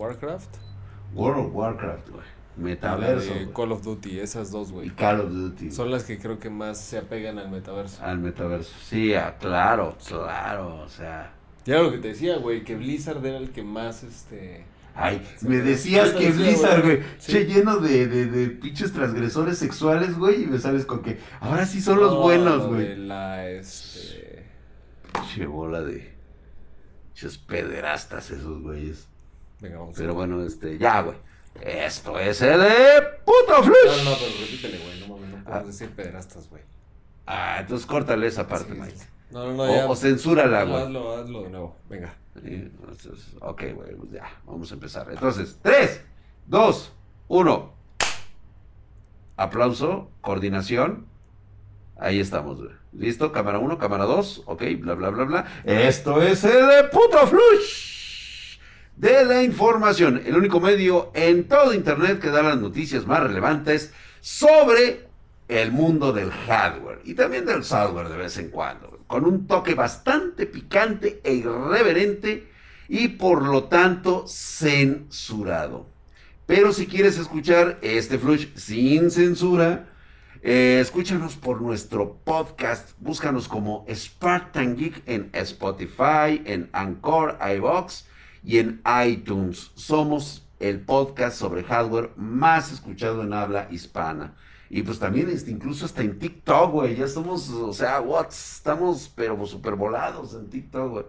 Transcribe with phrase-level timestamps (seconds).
[0.00, 0.56] Warcraft.
[1.14, 2.24] World of Warcraft, güey.
[2.56, 3.34] Metaverso.
[3.34, 3.52] de.
[3.52, 4.90] Call of Duty, esas dos, Y güey.
[4.90, 5.70] Call of Duty.
[5.70, 8.02] Son las que creo que más se apegan al metaverso.
[8.02, 8.72] Al metaverso.
[8.82, 10.76] Sí, ah, claro, claro.
[10.82, 11.34] O sea.
[11.66, 14.64] Ya lo que te decía, güey, que Blizzard era el que más, este...
[14.94, 17.02] Ay, me decías que decía, Blizzard, güey.
[17.18, 17.32] Sí.
[17.32, 21.66] che lleno de, de, de pinches transgresores sexuales, güey, y me sales con que ahora
[21.66, 22.96] sí son los No, buenos, güey.
[22.96, 24.46] la, este...
[25.34, 26.14] Che bola de
[27.12, 29.09] pinches pederastas esos güeyes.
[29.60, 29.94] Venga, vamos.
[29.96, 31.16] Pero bueno, este, ya, güey.
[31.60, 34.04] Esto es el de puto No, flush.
[34.04, 35.66] no, pero repítele, güey, no mames, no podemos Ah.
[35.66, 36.62] decir pederastas, güey.
[37.26, 38.96] Ah, entonces córtale esa parte, Sí, Mike.
[38.96, 39.06] sí.
[39.30, 39.86] No, no, no, ya.
[39.88, 40.82] O, censúrala, güey.
[40.82, 42.14] hazlo, hazlo de nuevo, venga.
[42.42, 45.06] Entonces, ok, güey, pues ya, vamos a empezar.
[45.10, 46.00] Entonces, 3,
[46.46, 46.92] 2,
[47.28, 47.74] 1.
[49.36, 51.06] Aplauso, coordinación.
[51.98, 52.72] Ahí estamos, güey.
[52.92, 53.30] ¿Listo?
[53.32, 55.46] Cámara 1, cámara 2, ok, bla, bla, bla, bla.
[55.64, 57.99] Esto es el de puto flush
[59.00, 60.20] de la información.
[60.26, 65.08] El único medio en todo Internet que da las noticias más relevantes sobre
[65.48, 69.74] el mundo del hardware y también del software de vez en cuando, con un toque
[69.74, 72.48] bastante picante e irreverente
[72.88, 75.86] y por lo tanto censurado.
[76.44, 79.86] Pero si quieres escuchar este flush sin censura,
[80.42, 88.10] eh, escúchanos por nuestro podcast, búscanos como Spartan Geek en Spotify, en Anchor, iBox
[88.44, 89.70] y en iTunes.
[89.74, 94.34] Somos el podcast sobre hardware más escuchado en habla hispana.
[94.72, 96.94] Y pues también este, incluso hasta en TikTok, güey.
[96.94, 101.04] Ya estamos, o sea, what, estamos pero super volados en TikTok, güey.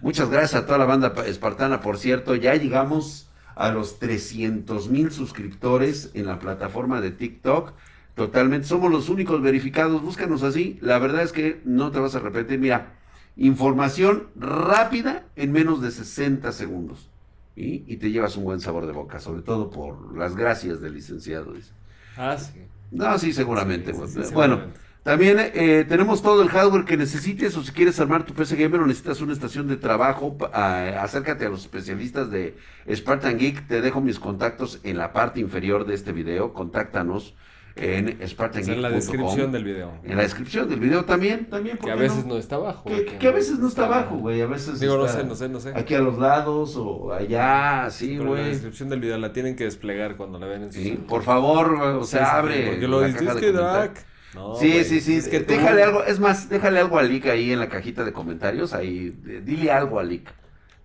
[0.00, 2.36] Muchas gracias a toda la banda pa- espartana, por cierto.
[2.36, 7.72] Ya llegamos a los 300 mil suscriptores en la plataforma de TikTok.
[8.14, 10.02] Totalmente, somos los únicos verificados.
[10.02, 10.78] Búscanos así.
[10.80, 12.60] La verdad es que no te vas a arrepentir.
[12.60, 12.99] Mira,
[13.36, 17.08] información rápida en menos de 60 segundos.
[17.56, 20.94] Y, y te llevas un buen sabor de boca, sobre todo por las gracias del
[20.94, 21.52] licenciado.
[21.52, 21.72] dice.
[22.16, 22.60] Ah, sí.
[22.90, 23.92] No, sí, seguramente.
[23.92, 24.80] Sí, sí, bueno, seguramente.
[25.02, 28.80] también eh, tenemos todo el hardware que necesites o si quieres armar tu PC Gamer
[28.80, 32.56] o necesitas una estación de trabajo, acércate a los especialistas de
[32.92, 33.66] Spartan Geek.
[33.66, 36.52] Te dejo mis contactos en la parte inferior de este video.
[36.52, 37.34] Contáctanos
[37.80, 38.76] en spartangeek.com.
[38.76, 39.92] en la descripción del video.
[40.04, 41.76] En la descripción del video también, también.
[41.78, 42.84] ¿por Que a veces no, está abajo.
[42.84, 44.40] Que, güey, que a veces no está abajo, güey.
[44.42, 45.72] A veces Digo, no sé, no sé, no sé.
[45.74, 48.50] Aquí a los lados o allá, sí, Pero en la güey.
[48.52, 51.76] descripción del video la tienen que desplegar cuando la ven en su Sí, por favor,
[51.78, 52.66] güey, o sea, sí, abre.
[52.70, 53.54] Porque lo dices que comentarios.
[53.54, 54.04] Drac.
[54.34, 55.16] No, sí, güey, sí, sí.
[55.16, 58.04] es que tú- déjale algo, es más, déjale algo a Lick ahí en la cajita
[58.04, 59.10] de comentarios, ahí,
[59.44, 60.32] dile algo a Lick.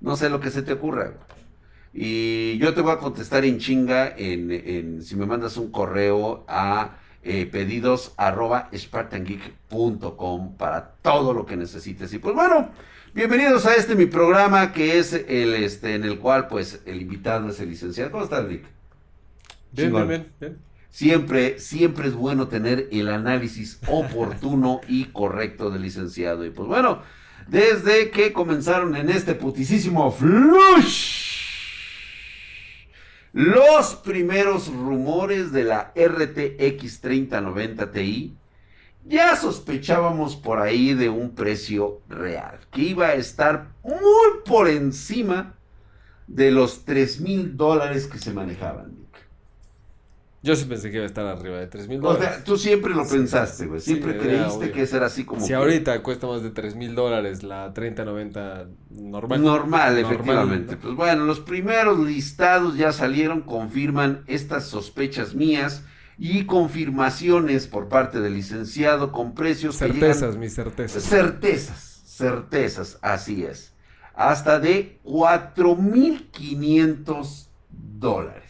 [0.02, 1.06] No sé lo que se te ocurra.
[1.10, 1.35] güey.
[1.98, 6.44] Y yo te voy a contestar en chinga en, en- si me mandas un correo
[6.50, 12.12] a eh, pedidos arroba spartangeek.com para todo lo que necesites.
[12.14, 12.70] Y pues bueno,
[13.14, 17.48] bienvenidos a este mi programa que es el este en el cual pues el invitado
[17.50, 18.12] es el licenciado.
[18.12, 18.66] ¿Cómo estás, Lick?
[19.72, 20.58] Bien, bien, bien, bien.
[20.90, 26.46] Siempre, siempre es bueno tener el análisis oportuno y correcto del licenciado.
[26.46, 27.02] Y pues bueno,
[27.48, 31.25] desde que comenzaron en este putisísimo flush,
[33.36, 38.34] los primeros rumores de la RTX 3090 Ti,
[39.04, 45.54] ya sospechábamos por ahí de un precio real, que iba a estar muy por encima
[46.28, 49.05] de los 3 mil dólares que se manejaban.
[50.46, 52.36] Yo sí pensé que iba a estar arriba de 3 mil O dólares.
[52.36, 53.80] sea, tú siempre lo pensaste, güey.
[53.82, 55.42] Siempre creíste que era así como.
[55.42, 59.42] si que ahorita cuesta más de 3 mil dólares la 3090 normal.
[59.42, 60.76] Normal, Normal, efectivamente.
[60.76, 60.82] ¿no?
[60.82, 65.82] Pues bueno, los primeros listados ya salieron, confirman estas sospechas mías
[66.20, 71.02] y confirmaciones por parte del licenciado con precios que llegan- Certezas, mis certezas.
[71.04, 73.74] Certezas, certezas, así es.
[74.14, 78.44] Hasta de 4.500 dólares.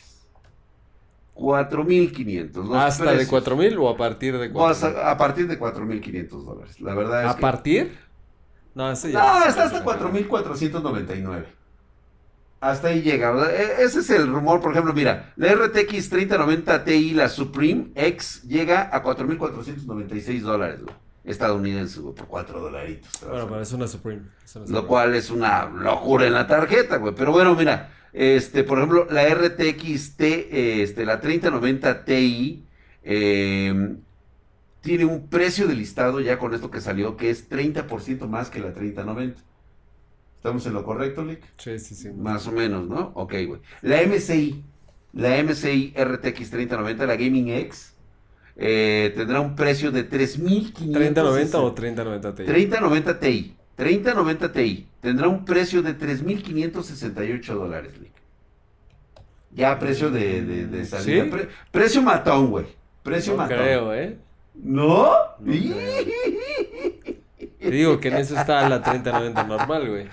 [1.35, 2.53] 4.500.
[2.68, 3.29] los ¿Hasta de precios.
[3.29, 6.79] 4 mil o a partir de O 4 hasta- a partir de 4.500 dólares.
[6.81, 7.41] La verdad es ¿A que...
[7.41, 7.97] partir?
[8.73, 11.45] No, ese ya No, es- está hasta 4.499.
[12.62, 13.35] Hasta ahí llega.
[13.38, 14.59] sea, e- Ese es el rumor.
[14.62, 20.95] Por ejemplo, mira, la RTX 3090 Ti, la Supreme X, llega a 4.496 dólares, güey.
[21.25, 23.12] Estadounidenses, güey, por 4 dolaritos.
[23.27, 24.22] Bueno, pero es una Supreme.
[24.44, 27.16] es una Lo cual es una locura en la tarjeta, güey.
[27.16, 32.66] Pero bueno, mira, este, por ejemplo, la RTX T, este, la 3090 Ti,
[33.04, 33.95] eh,
[34.81, 38.60] tiene un precio de listado ya con esto que salió, que es 30% más que
[38.60, 39.42] la 3090.
[40.38, 41.42] ¿Estamos en lo correcto, Lick?
[41.57, 42.12] Sí, sí, sí.
[42.12, 43.12] Más o menos, ¿no?
[43.16, 43.62] Ok, güey.
[43.81, 44.63] La MSI,
[45.13, 47.94] la MSI RTX 3090, la Gaming X,
[48.57, 50.94] eh, tendrá un precio de 3.500.
[50.94, 52.44] 3090 o 3090 Ti.
[52.46, 53.56] 3090 Ti.
[53.75, 54.88] 3090 Ti.
[55.02, 57.92] Tendrá un precio de 3.568 dólares.
[59.52, 61.24] Ya precio de, de, de salida.
[61.24, 61.30] ¿Sí?
[61.30, 62.66] Pre- precio matón, güey.
[63.04, 63.57] Precio No matón.
[63.57, 64.18] creo, ¿eh?
[64.56, 65.12] ¿No?
[65.40, 65.56] No
[67.60, 70.07] Te digo que en eso está la 3090 normal, güey.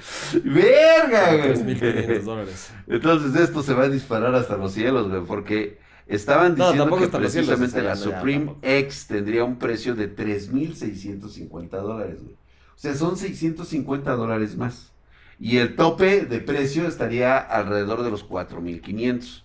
[0.45, 1.55] Verga, güey.
[1.55, 2.73] 3.500 dólares.
[2.87, 7.83] Entonces esto se va a disparar hasta los cielos, güey, porque estaban diciendo que precisamente
[7.83, 8.55] la ya, Supreme.
[8.63, 12.35] X tendría un precio de 3.650 dólares, güey.
[12.35, 14.93] O sea, son 650 dólares más.
[15.39, 19.43] Y el tope de precio estaría alrededor de los 4.500.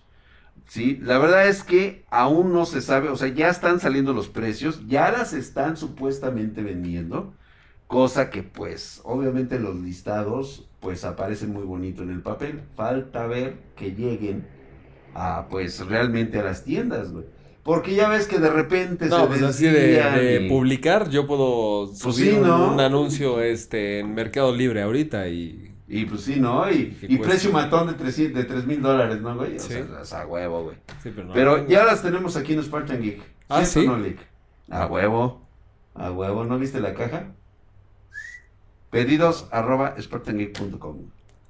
[0.68, 4.28] Sí, la verdad es que aún no se sabe, o sea, ya están saliendo los
[4.28, 7.32] precios, ya las están supuestamente vendiendo,
[7.86, 13.56] cosa que pues obviamente los listados pues aparecen muy bonito en el papel, falta ver
[13.76, 14.46] que lleguen
[15.20, 17.24] a pues realmente a las tiendas, güey.
[17.64, 21.10] Porque ya ves que de repente No, se pues así de, desvían de y- publicar,
[21.10, 22.72] yo puedo Pues subir sí, un- ¿no?
[22.72, 25.64] un, anuncio este, en Mercado Libre ahorita y...
[25.90, 26.70] Y pues sí, ¿no?
[26.70, 29.56] Y, y precio matón de 300 de tres mil dólares, ¿no, güey?
[29.56, 29.72] O Sí.
[29.72, 30.76] sea, es a huevo, güey.
[31.02, 31.68] sí, pero no Pero tengo.
[31.68, 33.20] ya las tenemos aquí en Spartan Geek.
[33.48, 33.86] Ah, ¿Cierto ¿sí?
[33.86, 34.18] no, Lick?
[34.70, 35.46] A huevo.
[35.94, 36.44] A huevo.
[36.44, 37.32] ¿No viste la caja?
[38.90, 40.96] Pedidos arroba spartangeek.com.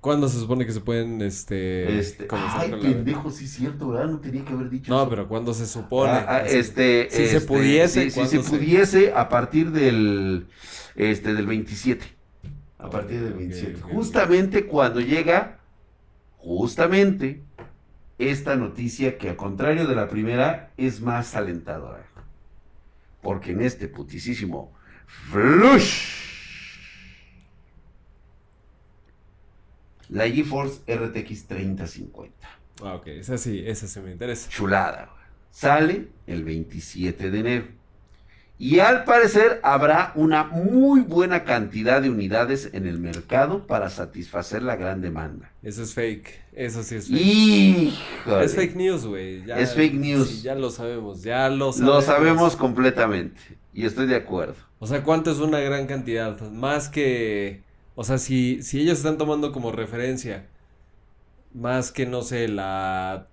[0.00, 1.98] ¿Cuándo se supone que se pueden, este...
[1.98, 4.06] Este, ay, la- pendejo, sí es cierto, ¿verdad?
[4.08, 5.10] No tenía que haber dicho No, eso.
[5.10, 6.12] pero ¿cuándo se supone?
[6.12, 10.46] Ah, ah, este, si se este, pudiese, si ¿cuándo se se- pudiese a partir del,
[10.94, 12.06] este, del 27.
[12.78, 13.82] A partir del Ok, 27.
[13.82, 15.58] ok, Justamente cuando llega,
[16.36, 17.42] justamente,
[18.18, 22.06] esta noticia que al contrario de la primera es más alentadora.
[23.20, 24.72] Porque en este putisísimo
[25.06, 26.27] flush,
[30.08, 32.48] la GeForce RTX 3050.
[32.82, 34.48] Ah, ok, esa sí, esa sí me interesa.
[34.48, 35.26] Chulada, güey.
[35.50, 37.78] Sale el 27 de enero.
[38.60, 44.64] Y al parecer habrá una muy buena cantidad de unidades en el mercado para satisfacer
[44.64, 45.52] la gran demanda.
[45.62, 47.20] Eso es fake, eso sí es fake.
[47.20, 48.44] Híjole.
[48.44, 49.48] Es fake news, güey.
[49.48, 50.28] Es fake news.
[50.28, 51.94] sí, ya lo sabemos, ya lo sabemos.
[51.94, 53.40] Lo sabemos completamente.
[53.72, 54.56] Y estoy de acuerdo.
[54.80, 56.40] O sea, ¿cuánto es una gran cantidad?
[56.50, 57.62] Más que...
[58.00, 60.46] O sea, si, si ellos están tomando como referencia
[61.52, 63.26] más que, no sé, la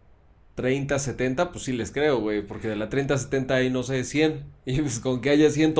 [0.58, 2.42] 30-70, pues sí les creo, güey.
[2.42, 4.44] Porque de la 30-70 hay, no sé, 100.
[4.66, 5.76] Y pues con que haya 100...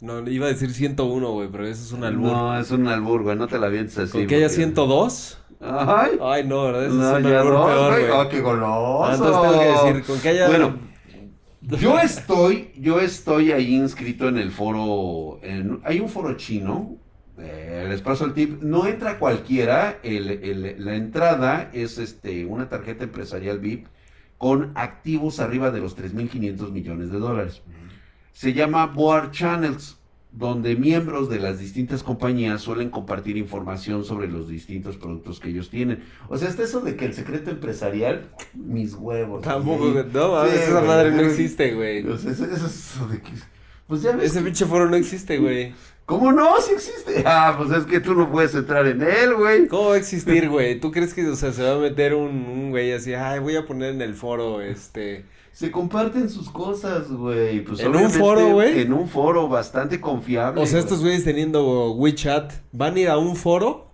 [0.00, 2.32] No, iba a decir 101, güey, pero eso es un albur.
[2.32, 3.36] No, es un albur, güey.
[3.36, 4.12] No te la vientes así.
[4.12, 5.38] con que haya porque- 102...
[5.60, 6.18] Ay.
[6.20, 6.86] Ay, no, ¿verdad?
[6.86, 8.06] Eso No, es un albur dos, peor, güey.
[8.08, 8.20] güey.
[8.20, 9.04] Oh, qué goloso.
[9.04, 10.48] Ah, entonces tengo que decir, con que haya...
[10.48, 10.76] Bueno,
[11.80, 16.96] Yo estoy, yo estoy ahí inscrito en el foro, en- hay un foro chino,
[17.42, 22.68] eh, les paso el tip, no entra cualquiera, el- el- la entrada es este, una
[22.68, 23.86] tarjeta empresarial VIP
[24.38, 27.62] con activos arriba de los 3.500 millones de dólares.
[28.32, 29.98] Se llama Board Channels,
[30.32, 35.68] donde miembros de las distintas compañías suelen compartir información sobre los distintos productos que ellos
[35.68, 36.02] tienen.
[36.28, 39.42] O sea, está eso de que el secreto empresarial, mis huevos.
[39.42, 39.84] Tampoco.
[40.12, 42.06] No, Sí, esa madre no existe, güey.
[42.08, 43.30] o sea, eso, eso es eso de que-
[43.92, 44.30] Pues ya ves.
[44.30, 45.74] Ese que- pinche foro no existe, güey.
[46.06, 46.58] ¿Cómo no?
[46.62, 47.22] Sí existe.
[47.26, 49.68] Ah, pues es que tú no puedes entrar en él, güey.
[49.68, 50.80] ¿Cómo va a existir, güey?
[50.80, 53.54] ¿Tú crees que, o sea, se va a meter un, un güey así, ay, voy
[53.54, 55.26] a poner en el foro, este...
[55.52, 57.62] Se comparten sus cosas, güey.
[57.62, 58.80] Pues ¿En un foro, güey?
[58.80, 60.62] En un foro bastante confiable.
[60.62, 60.84] O sea, güey.
[60.84, 63.92] estos güeyes teniendo WeChat, ¿van a ir a un foro?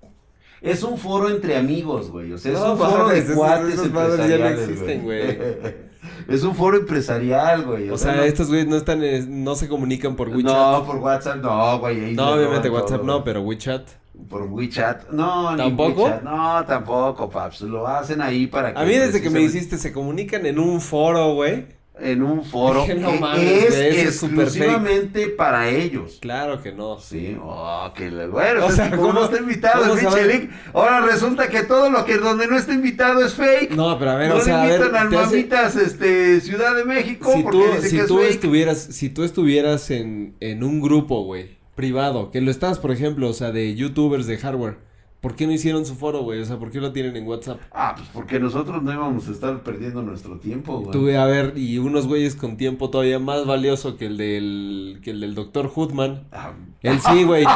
[0.60, 2.32] Es un foro entre amigos, güey.
[2.32, 5.02] O sea, es No, un foro de cuates ya no existen,
[6.28, 7.90] es un foro empresarial, güey.
[7.90, 10.52] O sea, no- estos güeyes no están, en- no se comunican por WeChat.
[10.52, 12.14] No, por WhatsApp no, güey.
[12.14, 13.88] No, obviamente WhatsApp todo, no, pero WeChat.
[14.28, 15.10] Por WeChat.
[15.10, 16.04] No, ni ¿Tampoco?
[16.04, 16.22] WeChat.
[16.22, 17.60] No, tampoco, paps.
[17.62, 18.80] Lo hacen ahí para que.
[18.80, 21.77] A mí desde que me dijiste, se comunican en un foro, güey.
[22.00, 26.18] En un foro Que que no mames, es exclusivamente para ellos.
[26.20, 26.98] Claro que no.
[27.00, 30.48] Sí, oh, que le- bueno, O es sea, como ¿cómo- no está invitado el pinche
[30.72, 33.72] ahora resulta que todo lo que donde no está invitado es fake.
[33.74, 37.32] No, pero a ver, no o sea, a ver, al hace- este, Ciudad de México
[37.34, 38.30] si porque tú, dice si que es tú fake.
[38.30, 43.28] estuvieras, si tú estuvieras en, en un grupo, güey, privado, que lo estás, por ejemplo,
[43.28, 44.78] o sea, de youtubers de hardware,
[45.20, 46.40] ¿por qué no hicieron su foro, güey?
[46.40, 47.58] O sea, ¿por qué lo tienen en WhatsApp?
[47.72, 50.92] Ah, pues porque nosotros no íbamos a estar perdiendo nuestro tiempo, güey.
[50.92, 55.10] Tuve a ver, y unos güeyes con tiempo todavía más valioso que el del, que
[55.10, 56.24] el del doctor Hoodman.
[56.32, 57.42] Ah, Él sí, güey.
[57.42, 57.48] él,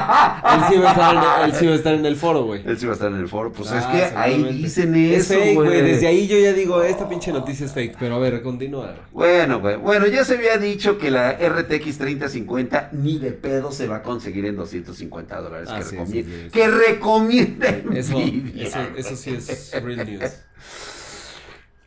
[0.71, 2.63] sí va a estar en, él sí va a estar en el foro, güey.
[2.67, 3.53] él sí va a estar en el foro.
[3.53, 5.83] Pues Ah, es que ahí dicen Es eso, fake, güey.
[5.83, 7.97] Desde ahí yo ya digo, esta pinche noticia es fake.
[8.01, 8.95] Pero a ver, continúa.
[9.13, 9.77] Bueno, güey.
[9.77, 14.03] Bueno, ya se había dicho que la RTX 3050 ni de pedo se va a
[14.03, 15.69] conseguir en 250 dólares.
[15.71, 16.27] Ah, que, sí, sí.
[16.53, 17.52] que recomienda
[17.95, 20.33] Eso, Nvidia, eso, eso sí es real news.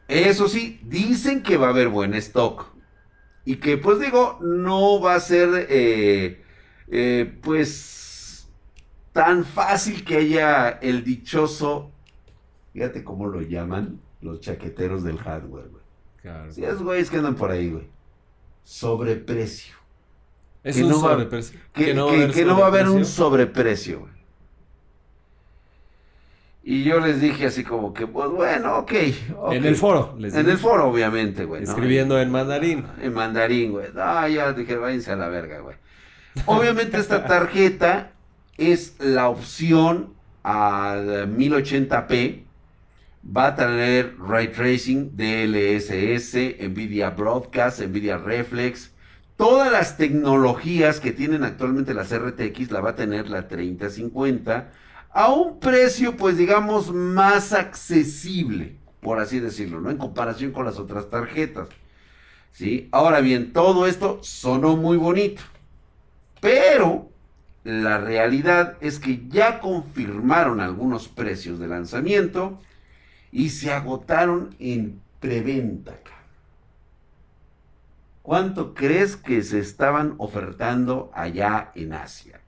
[0.07, 2.67] Eso sí, dicen que va a haber buen stock.
[3.43, 6.43] Y que, pues digo, no va a ser, eh,
[6.89, 8.47] eh, pues,
[9.13, 11.91] tan fácil que haya el dichoso,
[12.73, 15.83] fíjate cómo lo llaman, Los chaqueteros del hardware, güey.
[16.23, 16.51] Claro.
[16.51, 17.87] Sí, esos güeyes que andan por ahí, güey.
[18.63, 19.75] Sobreprecio.
[20.63, 21.59] Es que un no va- sobreprecio.
[21.73, 23.15] Que, no que- que no va a haber un sobreprecio.
[23.15, 24.13] sobreprecio, güey.
[26.67, 28.91] Y yo les dije así como que, pues bueno, ok.
[29.37, 29.53] ok.
[29.53, 31.61] En el foro, les En el foro, obviamente, güey.
[31.61, 31.69] ¿no?
[31.69, 32.87] Escribiendo en mandarín.
[32.99, 33.89] En mandarín, güey.
[33.93, 35.75] No, ya dije, váyanse a la verga, güey.
[36.47, 38.13] Obviamente esta tarjeta
[38.57, 42.45] es la opción al 1080p.
[43.37, 46.33] Va a tener Ray Tracing, DLSS,
[46.67, 48.91] NVIDIA Broadcast, NVIDIA Reflex.
[49.37, 54.71] Todas las tecnologías que tienen actualmente las RTX la va a tener la 3050
[55.15, 59.89] a un precio, pues digamos, más accesible, por así decirlo, ¿no?
[59.89, 61.69] En comparación con las otras tarjetas.
[62.51, 62.89] ¿Sí?
[62.91, 65.41] Ahora bien, todo esto sonó muy bonito.
[66.41, 67.09] Pero
[67.63, 72.59] la realidad es que ya confirmaron algunos precios de lanzamiento
[73.31, 75.93] y se agotaron en preventa.
[78.21, 82.41] ¿Cuánto crees que se estaban ofertando allá en Asia?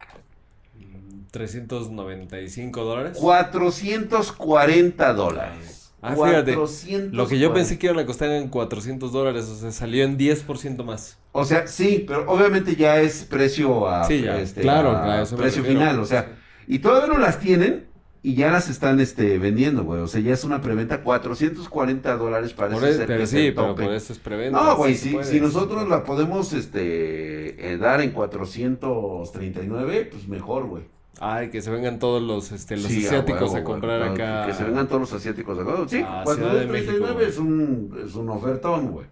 [1.31, 1.48] Cabrón?
[1.50, 3.17] 395 dólares.
[3.19, 5.93] 440 dólares.
[6.01, 7.15] Ah, fíjate, 440.
[7.15, 10.17] Lo que yo pensé que iban a costar eran 400 dólares, o sea, salió en
[10.17, 11.17] 10% más.
[11.31, 15.63] O sea, sí, pero obviamente ya es precio a Sí, ya, este, claro, a precio
[15.63, 17.88] final, o sea, y todavía no las tienen
[18.22, 20.01] y ya las están este vendiendo, güey.
[20.01, 23.74] O sea, ya es una preventa 440 dólares Por e- que pero es sí, pero
[23.75, 24.62] por eso es preventa.
[24.62, 30.84] No, güey, sí si, nosotros la podemos este eh, dar en 439, pues mejor, güey.
[31.20, 34.46] Ay, que se vengan todos los, este, los Sí, a asiáticos huevo, a comprar acá.
[34.46, 35.74] Que se vengan todos los asiáticos acá.
[35.88, 37.26] Sí, a Ciudad de México, 439 güey.
[37.28, 39.08] es un, es un ofertón, güey.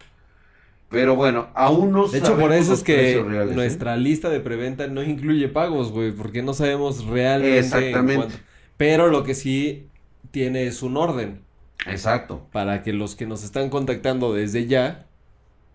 [0.90, 3.24] Pero bueno, aún no De hecho, por eso es que ¿eh?
[3.24, 8.16] nuestra lista de preventa no incluye pagos, güey, porque no sabemos realmente en Exactamente.
[8.16, 8.36] cuánto.
[8.78, 9.90] Pero lo que sí
[10.32, 11.42] tiene es un orden
[11.88, 12.48] Exacto.
[12.52, 15.08] para que los que nos están contactando desde ya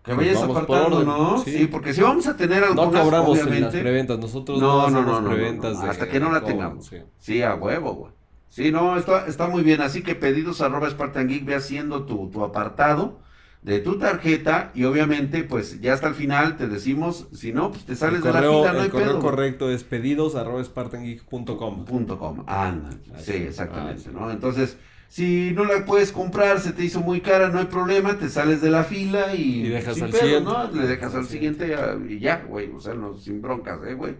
[0.03, 1.37] Que Pues vayas vamos por apartando, ¿no?
[1.43, 1.51] sí.
[1.59, 1.67] Sí.
[1.67, 3.79] porque si vamos a tener no algunas, cobramos en las obviamente.
[3.81, 6.43] preventas, nosotros No, no, no, no, no, no, preventas no, de hasta que no la
[6.43, 6.85] tengamos.
[6.87, 6.97] sí.
[7.19, 8.11] Sí, a huevo, güey.
[8.49, 9.81] Sí, no, está, está muy bien.
[9.81, 13.19] Así que pedidos arroba Spartan Geek, ve haciendo tu, tu apartado
[13.61, 17.85] de tu tarjeta y obviamente, pues ya hasta el final te decimos, si no, pues
[17.85, 19.19] te sales el de la fila, no el hay correo pedo.
[19.19, 21.85] correcto es pedidos arroba spartangeek.com.
[21.85, 22.43] Punto com.
[22.47, 24.09] Así sí, exactamente, Ah, sí.
[24.13, 24.31] ¿no?
[24.31, 24.77] Entonces,
[25.11, 28.61] si no la puedes comprar, se te hizo muy cara, no hay problema, te sales
[28.61, 29.65] de la fila y...
[29.65, 30.49] Y dejas sin al pedo, siguiente.
[30.49, 30.71] ¿no?
[30.71, 31.75] Le dejas al siguiente
[32.07, 34.15] y ya, güey, o sea, no, sin broncas, ¿eh, güey?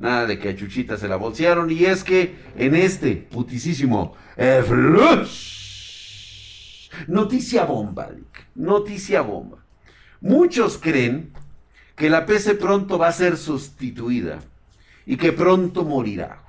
[0.00, 1.70] Nada de que a Chuchita se la bolsearon.
[1.70, 5.30] Y es que en este putisísimo eh, flush,
[7.06, 9.58] noticia bomba, Lick, noticia bomba.
[10.20, 11.30] Muchos creen
[11.94, 14.40] que la PC pronto va a ser sustituida
[15.06, 16.41] y que pronto morirá.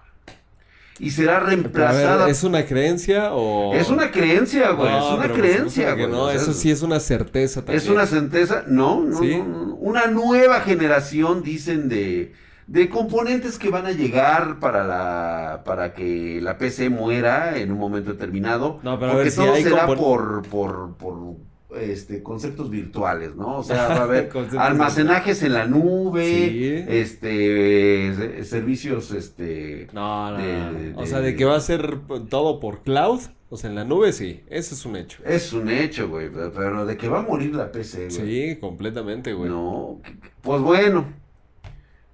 [0.99, 2.29] Y será a ver, reemplazada.
[2.29, 3.73] ¿Es una creencia o...?
[3.73, 4.91] Es una creencia, güey.
[4.91, 6.07] No, es una pues, creencia, güey.
[6.07, 7.77] No, o sea, eso sí es una certeza también.
[7.77, 8.63] es una certeza.
[8.67, 9.37] No, no, ¿Sí?
[9.37, 9.75] no.
[9.75, 12.33] Una nueva generación, dicen, de,
[12.67, 17.79] de componentes que van a llegar para la para que la PC muera en un
[17.79, 18.79] momento determinado.
[18.83, 21.35] No, pero a porque ver, si todo hay será por, por, por
[21.79, 23.57] este, conceptos virtuales, ¿no?
[23.57, 26.85] O sea, va a haber almacenajes en la nube, Sí.
[26.87, 29.87] este, se- servicios, este...
[29.93, 30.79] No, no, de- no, no.
[30.79, 31.99] de- O sea, de que va a ser
[32.29, 34.41] todo por cloud, o sea, en la nube, sí.
[34.49, 35.21] Eso es un hecho.
[35.25, 38.11] Es un hecho, güey, pero- de que va a morir la PC, güey.
[38.11, 39.49] Sí, completamente, güey.
[39.49, 40.01] No,
[40.41, 41.05] pues bueno,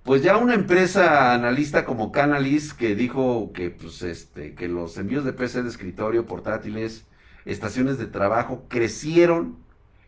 [0.04, 5.24] pues ya una empresa analista como Canalys que dijo que pues este que los envíos
[5.24, 7.06] de PC de escritorio, portátiles,
[7.46, 9.58] estaciones de trabajo crecieron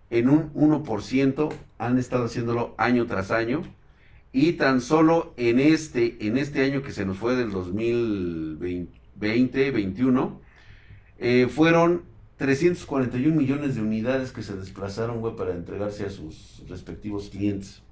[0.09, 3.63] en un 1%, han estado haciéndolo año tras año
[4.33, 10.41] y tan solo en este en este año que se nos fue del 2020, 21
[11.19, 12.03] eh, fueron
[12.37, 17.83] 341 millones de unidades que se desplazaron, para entregarse a sus respectivos clientes.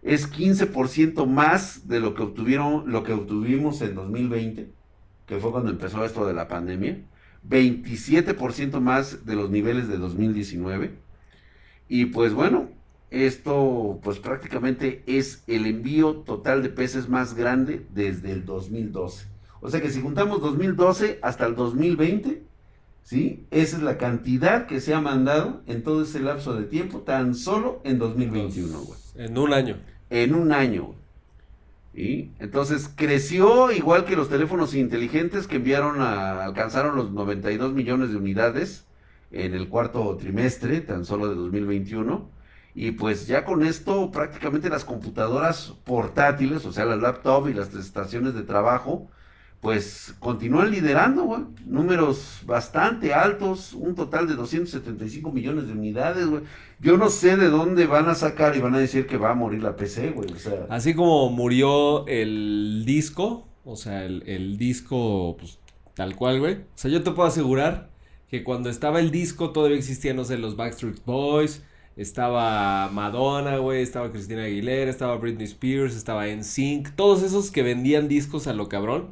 [0.00, 4.70] Es 15% más de lo que obtuvieron, lo que obtuvimos en 2020,
[5.26, 7.04] que fue cuando empezó esto de la pandemia.
[7.48, 10.92] 27% más de los niveles de 2019.
[11.88, 12.68] Y pues bueno,
[13.10, 19.26] esto pues prácticamente es el envío total de peces más grande desde el 2012.
[19.60, 22.42] O sea que si juntamos 2012 hasta el 2020,
[23.02, 23.46] ¿sí?
[23.50, 27.34] Esa es la cantidad que se ha mandado en todo ese lapso de tiempo, tan
[27.34, 28.98] solo en 2021, güey.
[29.14, 29.76] En un año.
[30.10, 30.94] En un año.
[31.96, 32.34] ¿Sí?
[32.38, 38.16] Entonces creció igual que los teléfonos inteligentes que enviaron a, alcanzaron los 92 millones de
[38.16, 38.86] unidades
[39.32, 42.30] en el cuarto trimestre, tan solo de 2021.
[42.74, 47.74] Y pues ya con esto prácticamente las computadoras portátiles, o sea, las laptops y las
[47.74, 49.08] estaciones de trabajo,
[49.60, 51.42] pues continúan liderando, güey.
[51.64, 56.42] Números bastante altos, un total de 275 millones de unidades, güey.
[56.78, 59.34] Yo no sé de dónde van a sacar y van a decir que va a
[59.34, 60.30] morir la PC, güey.
[60.30, 65.58] O sea, Así como murió el disco, o sea, el, disco, pues,
[65.94, 66.54] tal cual, güey.
[66.54, 67.90] O sea, yo te puedo asegurar
[68.28, 71.62] que cuando estaba el disco todavía existían, no sé, los Backstreet Boys,
[71.96, 78.06] estaba Madonna, güey, estaba Cristina Aguilera, estaba Britney Spears, estaba NSYNC, todos esos que vendían
[78.06, 79.10] discos a lo cabrón.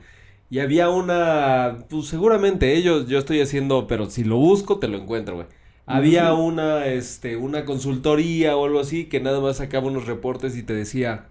[0.54, 4.96] Y había una, pues seguramente ellos, yo estoy haciendo, pero si lo busco te lo
[4.96, 5.48] encuentro, güey.
[5.84, 10.62] Había una, este, una consultoría o algo así que nada más sacaba unos reportes y
[10.62, 11.26] te decía,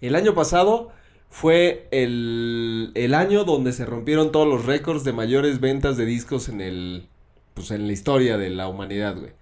[0.00, 0.92] el año pasado
[1.28, 6.48] fue el, el año donde se rompieron todos los récords de mayores ventas de discos
[6.48, 7.08] en el,
[7.52, 9.32] pues en la historia de la humanidad, güey.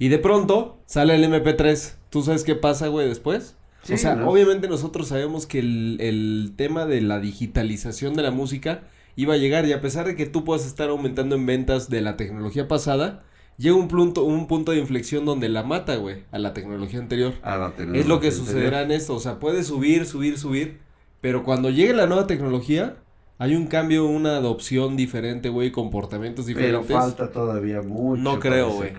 [0.00, 1.94] Y de pronto sale el MP3.
[2.10, 3.56] ¿Tú sabes qué pasa, güey, después?
[3.84, 4.28] Sí, o sea, ¿no?
[4.30, 8.84] obviamente nosotros sabemos que el, el tema de la digitalización de la música
[9.16, 12.00] iba a llegar y a pesar de que tú puedas estar aumentando en ventas de
[12.00, 13.24] la tecnología pasada,
[13.58, 17.34] llega un punto, un punto de inflexión donde la mata, güey, a la tecnología anterior.
[17.42, 18.32] a la tecnología Es lo que anterior.
[18.32, 20.80] sucederá en esto, o sea, puede subir, subir, subir,
[21.20, 23.03] pero cuando llegue la nueva tecnología,
[23.38, 26.96] hay un cambio, una adopción diferente, güey, comportamientos Pero diferentes.
[26.96, 28.22] falta todavía mucho.
[28.22, 28.92] No creo, güey.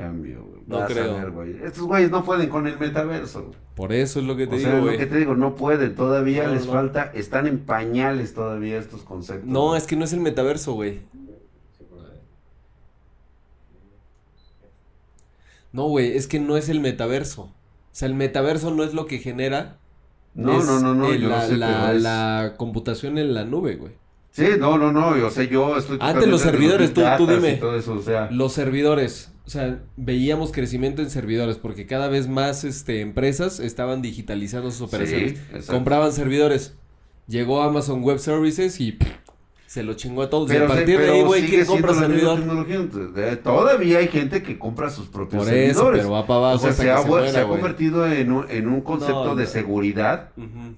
[0.68, 1.13] No Vas creo.
[1.13, 1.56] ver, güey.
[1.63, 3.44] Estos güeyes no pueden con el metaverso.
[3.44, 3.56] güey.
[3.75, 4.98] Por eso es lo que te o sea, digo, lo güey.
[4.98, 6.72] que te digo, no pueden, todavía No, les no.
[6.74, 9.48] falta, están en pañales todavía estos conceptos.
[9.48, 9.77] No, güey.
[9.77, 11.00] es que no es el metaverso, güey.
[15.72, 17.42] No, güey, es que no es el metaverso.
[17.44, 17.54] O
[17.92, 19.77] sea, el metaverso no es lo que genera.
[20.34, 23.34] No, no, no, no, el- yo la, lo sé, la- pero es- la computación en
[23.34, 23.94] la nube, güey.
[24.36, 27.54] Sí, no, no, no, yo sé, yo estoy Antes los servidores, tú- tú dime.
[27.54, 32.10] y todo eso, o sea, Los servidores, o sea, veíamos crecimiento en servidores porque cada
[32.10, 35.39] vez más este, empresas estaban digitalizando sus operaciones.
[35.68, 36.75] Compraban servidores.
[37.27, 39.08] Llegó Amazon Web Services y pff,
[39.68, 40.50] se lo chingó a todos.
[40.50, 42.39] y pero, a sí, partir de ahí, güey, sigue ¿quién compra servidor?
[43.18, 46.01] eh, todavía hay gente que compra sus propios Por eso, servidores.
[46.01, 47.44] pero va para abajo o sea, hasta se que ha, se vu- muera, se ha
[47.46, 47.60] güey.
[47.62, 49.50] convertido en un, en un concepto No, de no.
[49.50, 50.31] seguridad,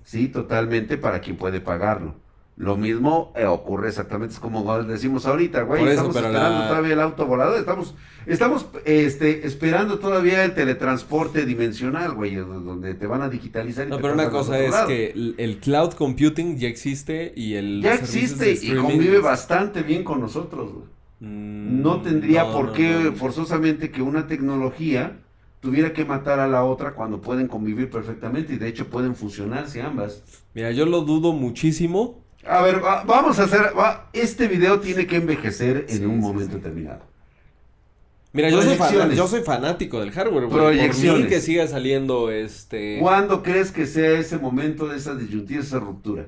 [0.03, 2.15] sí, totalmente para quien puede pagarlo.
[2.57, 6.93] Lo mismo eh, ocurre exactamente, es como decimos ahorita, güey, eso, estamos esperando la- todavía
[6.93, 7.93] el auto volador, estamos,
[8.25, 13.85] estamos este, esperando todavía el teletransporte dimensional, güey, donde te van a digitalizar.
[13.85, 14.87] y No, te pero una cosa es lado.
[14.87, 20.03] que el, el cloud computing ya existe y el Ya existe y convive bastante bien
[20.03, 20.85] con nosotros, güey.
[21.19, 23.13] Mm, No tendría no, por no, qué no.
[23.13, 25.19] forzosamente que una tecnología
[25.59, 29.79] tuviera que matar a la otra cuando pueden convivir perfectamente y de hecho pueden fusionarse
[29.81, 30.23] ambas.
[30.55, 32.25] Mira, yo lo dudo muchísimo.
[32.49, 36.15] A ver, va- vamos a hacer, va- este video tiene que envejecer en Sí, un
[36.15, 36.57] sí, momento sí.
[36.57, 37.01] determinado.
[38.33, 39.17] Mira, yo soy, fan- Proyecciones.
[39.17, 40.49] yo soy fanático del hardware, güey.
[40.49, 41.27] Por mí Proyecciones.
[41.27, 42.99] que siga saliendo este...
[43.01, 46.25] ¿Cuándo crees que sea ese momento de esa disyuntiva, esa ruptura?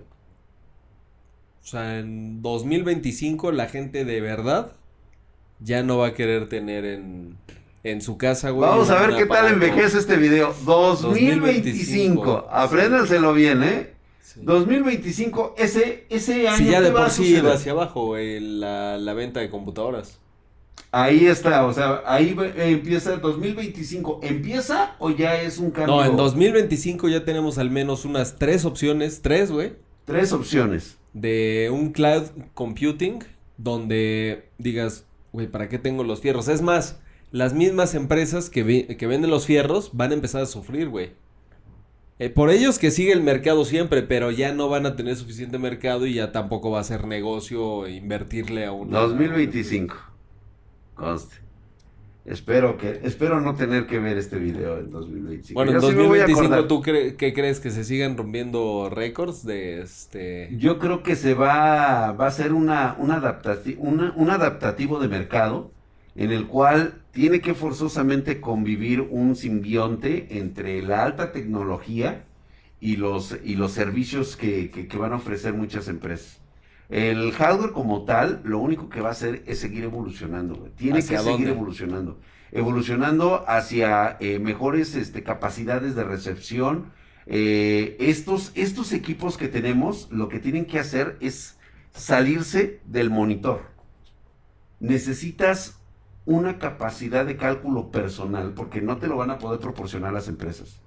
[1.63, 4.71] O sea, en 2025 la gente de verdad
[5.59, 7.35] ya no va a querer tener en,
[7.83, 8.67] en su casa, güey.
[8.67, 10.55] Vamos a ver qué tal envejece este video.
[10.65, 11.09] 2025.
[11.09, 12.47] 2025.
[12.49, 13.93] Apréndanselo bien, ¿eh?
[14.33, 14.41] Sí.
[14.43, 19.13] 2025, ese, ese año Si ya ¿qué de por sí va hacia abajo, la, la
[19.13, 20.19] venta de computadoras.
[20.91, 24.19] Ahí está, o sea, ahí eh, empieza 2025.
[24.21, 25.95] ¿Empieza o ya es un cambio?
[25.95, 29.73] No, en 2025 ya tenemos al menos unas tres opciones, tres, güey,
[30.05, 30.97] Tres opciones.
[31.13, 33.23] de un cloud computing
[33.57, 36.47] donde digas, güey, ¿para qué tengo los fierros?
[36.47, 36.99] Es más,
[37.31, 41.11] las mismas empresas que, que venden los fierros van a empezar a sufrir, güey.
[42.19, 45.57] Eh, por ellos que sigue el mercado siempre, pero ya no van a tener suficiente
[45.57, 48.99] mercado y ya tampoco va a ser negocio invertirle a una...
[48.99, 49.95] 2025.
[50.95, 51.37] Conste.
[52.25, 55.57] Espero que, espero no tener que ver este video en 2025.
[55.57, 56.67] Bueno, en Yo sí me voy a 2025, acordar.
[56.67, 57.59] ¿tú cre- qué crees?
[57.61, 60.49] ¿Que se sigan rompiendo récords de este...?
[60.57, 65.07] Yo creo que se va, va a ser una, un, adaptati- una- un adaptativo de
[65.07, 65.71] mercado
[66.23, 66.79] en el cual
[67.11, 72.25] tiene que forzosamente convivir un simbionte entre la alta tecnología
[72.81, 76.41] y los, y los servicios que, que- que van a ofrecer muchas empresas.
[76.89, 80.55] El hardware como tal, lo único que va a hacer es seguir evolucionando.
[80.55, 80.71] güey.
[80.75, 82.19] Tiene que ¿Hacia seguir evolucionando.
[82.51, 86.91] Evolucionando hacia eh, mejores este, capacidades de recepción,
[87.27, 91.57] eh, estos, estos equipos que tenemos lo que tienen que hacer es
[91.93, 93.61] salirse del monitor.
[94.79, 95.78] Necesitas
[96.29, 100.79] una capacidad de cálculo personal porque no te lo van a poder proporcionar las empresas.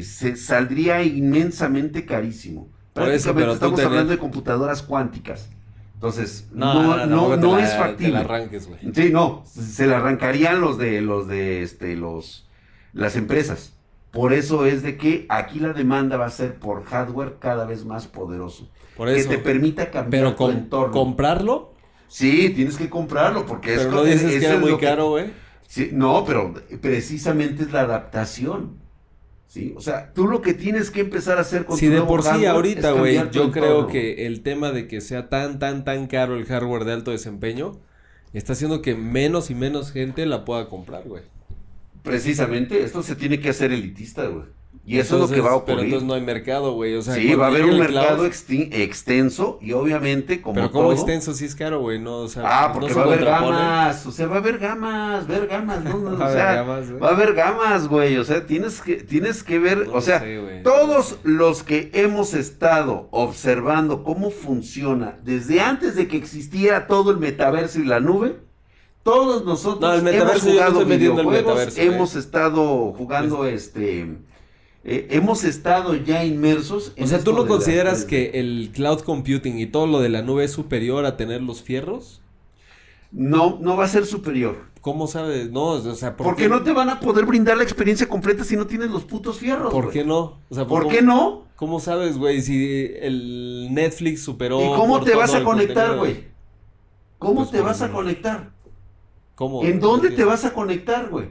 [0.00, 2.68] Se saldría inmensamente carísimo.
[2.94, 5.50] Eso, Prácticamente pero estamos hablando de computadoras cuánticas.
[5.94, 8.12] Entonces, No, no, no, la- es factible.
[8.12, 8.68] la arranques.
[8.94, 12.48] Sí, no, se le arrancarían los de los de este los
[12.92, 13.72] las empresas.
[14.12, 17.84] Por eso es de que aquí la demanda va a ser por hardware cada vez
[17.84, 18.68] más poderoso.
[18.96, 19.28] Por eso.
[19.28, 20.92] Que te permita cambiar Pero tu com- entorno.
[20.92, 21.71] comprarlo.
[22.12, 24.76] Sí, tienes que comprarlo porque es Pero co- no dices es- que es era muy
[24.76, 25.30] que- caro, güey.
[25.66, 28.76] Sí, no, pero precisamente es la adaptación.
[29.46, 29.72] ¿sí?
[29.76, 32.08] O sea, tú lo que tienes que empezar a hacer con Si tu de nuevo
[32.08, 35.84] por sí ahorita, es güey, yo creo que el tema de que sea tan, tan,
[35.84, 37.72] tan caro el hardware de alto desempeño
[38.34, 41.22] está haciendo que menos y menos gente la pueda comprar, güey.
[42.02, 44.44] Precisamente, esto se tiene que hacer elitista, güey.
[44.84, 45.76] Y eso es lo que va a ocurrir.
[45.76, 46.96] Pero entonces no hay mercado, güey.
[46.96, 50.92] O sea, sí, va a haber un mercado extenso y obviamente como Pero como todo-
[50.94, 54.10] extenso sí es caro, güey, no, o sea, Ah, porque va a haber gamas, o
[54.10, 57.00] sea, va a haber gamas, ver gamas, no, no, Va o haber sea, gamas, güey.
[57.00, 60.18] va a haber gamas, güey, o sea, tienes que, tienes que ver, No o sea,
[60.18, 67.12] sé, todos los que hemos estado observando cómo funciona desde antes de que existiera todo
[67.12, 68.36] el metaverso y la nube,
[69.04, 74.16] todos nosotros No, hemos jugado videojuegos, metaverso, hemos estado jugando este,
[74.84, 76.92] eh, hemos estado ya inmersos.
[77.00, 80.22] O sea, ¿tú no la- consideras que el cloud computing y todo lo de la
[80.22, 82.20] nube es superior a tener los fierros?
[83.14, 84.56] no, no va a ser superior?
[84.80, 85.50] ¿Cómo sabes?
[85.50, 88.42] No, o sea, ¿por, Porque qué no te van a poder brindar la experiencia completa
[88.42, 89.70] si no tienes los putos fierros.
[89.72, 90.38] ¿Por qué no?
[90.48, 91.44] O sea, ¿Por ¿cómo- qué no?
[91.56, 96.24] ¿Cómo sabes, güey, si el Netflix superó ¿Y cómo te vas a conectar, güey?
[97.18, 98.50] ¿Cómo Pues te vas a conectar?
[99.36, 99.62] ¿Cómo?
[99.62, 101.28] ¿En dónde te vas a conectar, güey?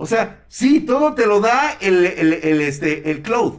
[0.00, 3.54] O sea, sí, todo te lo da el, el, el, este, el cloud.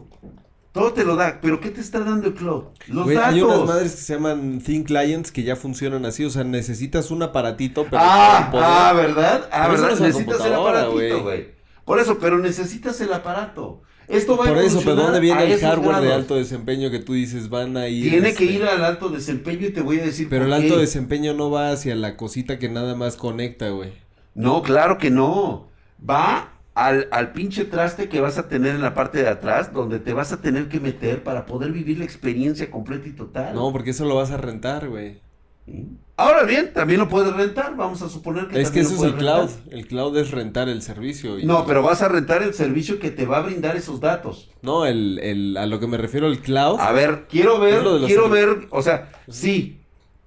[0.72, 1.40] Todo te lo da.
[1.42, 2.66] ¿Pero qué te está dando el cloud?
[2.88, 3.34] Los Güey, datos.
[3.34, 7.12] hay unas madres que se llaman Thin Clients que ya funcionan así, o sea, necesitas
[7.12, 8.66] un aparatito, pero ah, poder.
[8.70, 9.50] ah, ¿verdad?
[9.52, 10.00] Ah, Pero ¿verdad?
[10.00, 11.48] necesitas el aparatito, güey.
[11.86, 13.82] Por eso, pero necesitas el aparato.
[14.08, 17.00] Esto va a Por eso, pero ¿dónde viene a el hardware de alto desempeño que
[17.00, 18.10] tú dices van a ir?
[18.10, 20.76] Tiene que este, ir al alto desempeño y te voy a decir Pero el alto
[20.76, 20.82] qué.
[20.82, 23.92] desempeño no va hacia la cosita que nada más conecta, güey.
[24.34, 25.69] No, claro que no.
[26.08, 30.00] Va al, al pinche traste que vas a tener en la parte de atrás, donde
[30.00, 33.54] te vas a tener que meter para poder vivir la experiencia completa y total.
[33.56, 35.22] No, porque eso lo vas a rentar, güey.
[36.18, 39.16] Ahora bien, también lo puedes rentar, vamos a suponer que Es que eso es el
[39.16, 39.50] cloud.
[39.72, 41.40] El cloud es rentar el servicio.
[41.40, 44.50] y- No, pero vas a rentar el servicio que te va a brindar esos datos.
[44.62, 46.78] No, el, el, a lo que me refiero el cloud.
[46.80, 49.79] A ver, quiero ver, quiero ver, o sea, sí,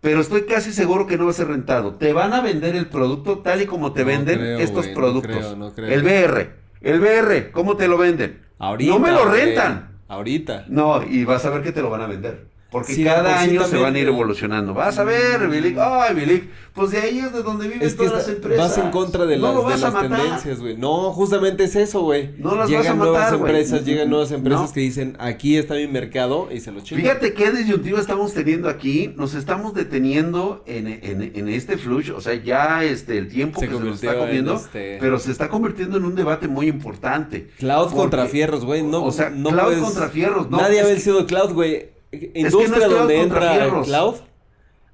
[0.03, 1.95] pero estoy casi seguro que no va a ser rentado.
[1.95, 4.95] Te van a vender el producto tal y como te No venden creo, estos no
[4.95, 5.37] productos.
[5.37, 5.88] creo, no creo.
[5.91, 8.43] El VR, el VR, ¿cómo te lo venden?
[8.59, 8.93] Ahorita.
[8.93, 9.93] no me lo rentan.
[10.09, 10.67] Ahorita.
[10.69, 12.47] No, y vas a ver que te lo van a vender.
[12.72, 14.72] Porque Sí, cada sí año se van a ir evolucionando.
[14.72, 15.76] Vas a ver, Bilic.
[15.78, 16.44] Ay, Bilic.
[16.72, 18.58] Pues de ahí es de donde viven Es que todas las empresas.
[18.76, 20.78] vas en contra de las, de tendencias, güey.
[20.78, 22.30] No, justamente es eso, güey.
[22.38, 23.50] No las llegan vas a nuevas matar, güey.
[23.52, 24.72] empresas, llegan nuevas empresas No.
[24.72, 27.04] que dicen, aquí está mi mercado y se lo chingan.
[27.04, 29.12] Fíjate qué disyuntiva estamos teniendo aquí.
[29.18, 32.11] Nos estamos deteniendo en, en- en este flush.
[32.12, 34.54] O sea, ya este, el tiempo Se que se nos está en, comiendo.
[34.54, 37.48] este- Pero se está convirtiendo en un debate muy importante.
[37.58, 38.82] Cloud Porque- contra fierros, güey.
[38.82, 40.48] No, o sea, no cloud puedes- contra fierros.
[40.48, 41.92] No, Nadie ha es que- vencido cloud, güey.
[42.12, 43.87] Es Industria donde entra fierros.
[43.87, 44.14] cloud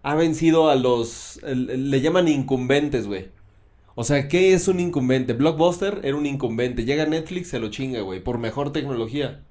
[0.03, 1.41] ha vencido a los.
[1.43, 3.29] el- le llaman incumbentes, güey.
[3.95, 5.33] O sea, ¿qué es un incumbente?
[5.33, 6.85] Blockbuster era un incumbente.
[6.85, 8.23] Llega Netflix, se lo chinga, güey.
[8.23, 9.43] Por mejor tecnología.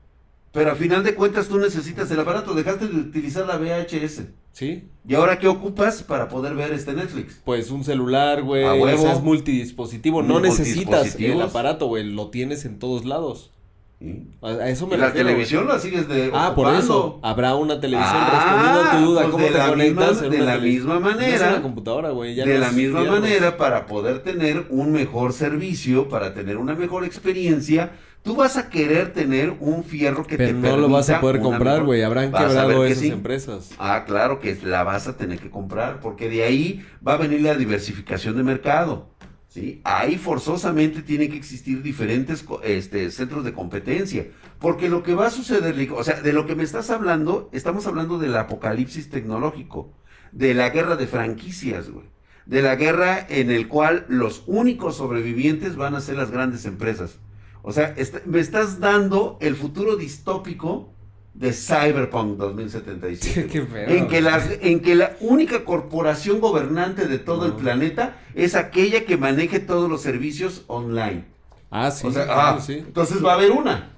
[0.54, 2.54] Pero a final de cuentas tú necesitas el aparato.
[2.54, 4.22] Dejaste de utilizar la VHS.
[4.54, 4.86] ¿Sí?
[5.08, 7.42] ¿Y ahora qué ocupas para poder ver este Netflix?
[7.44, 8.64] Pues un celular, güey.
[8.64, 10.24] O sea, es multidispositivo.
[10.24, 12.06] No necesitas el aparato, güey.
[12.10, 13.52] Lo tienes en todos lados.
[14.00, 14.28] ¿Sí?
[14.44, 15.36] A, eso me Y la refiero, güey.
[15.46, 17.20] televisión la sigues de Ah, por eso.
[17.24, 19.22] Habrá una televisión Ah, respondiendo a tu duda.
[19.22, 22.10] pues ¿Cómo de te la conectas misma- en de una la misma manera- una computadora,
[22.12, 22.36] güey.
[22.36, 27.06] ya de la misma manera, para poder tener un mejor servicio, para tener una mejor
[27.06, 31.20] experiencia, tú vas a querer tener un fierro que te Pero no lo vas a
[31.20, 32.04] poder comprar, güey.
[32.04, 33.10] Habrán quebrado que esas sí.
[33.10, 33.72] empresas.
[33.80, 37.42] Ah, claro que la vas a tener que comprar, porque de ahí va a venir
[37.42, 39.10] la diversificación de mercado.
[39.48, 39.82] ¿Sí?
[39.84, 44.28] Ahí forzosamente tienen que existir diferentes este, centros de competencia.
[44.60, 47.86] Porque lo que va a suceder, o sea, de lo que me estás hablando, estamos
[47.88, 49.94] hablando del apocalipsis tecnológico,
[50.32, 52.08] de la guerra de franquicias, güey.
[52.46, 57.20] De la guerra en el cual los únicos sobrevivientes van a ser las grandes empresas.
[57.62, 57.94] O sea,
[58.26, 60.94] me estás dando el futuro distópico
[61.38, 63.48] de Cyberpunk 2077.
[63.52, 63.88] Qué feo.
[63.90, 69.06] En que, las, en que la única corporación gobernante de todo el planeta es aquella
[69.06, 71.26] que maneje todos los servicios online.
[71.70, 72.08] Ah, sí.
[72.08, 72.74] o sea, claro, ah, sí.
[72.74, 73.92] entonces va a haber una.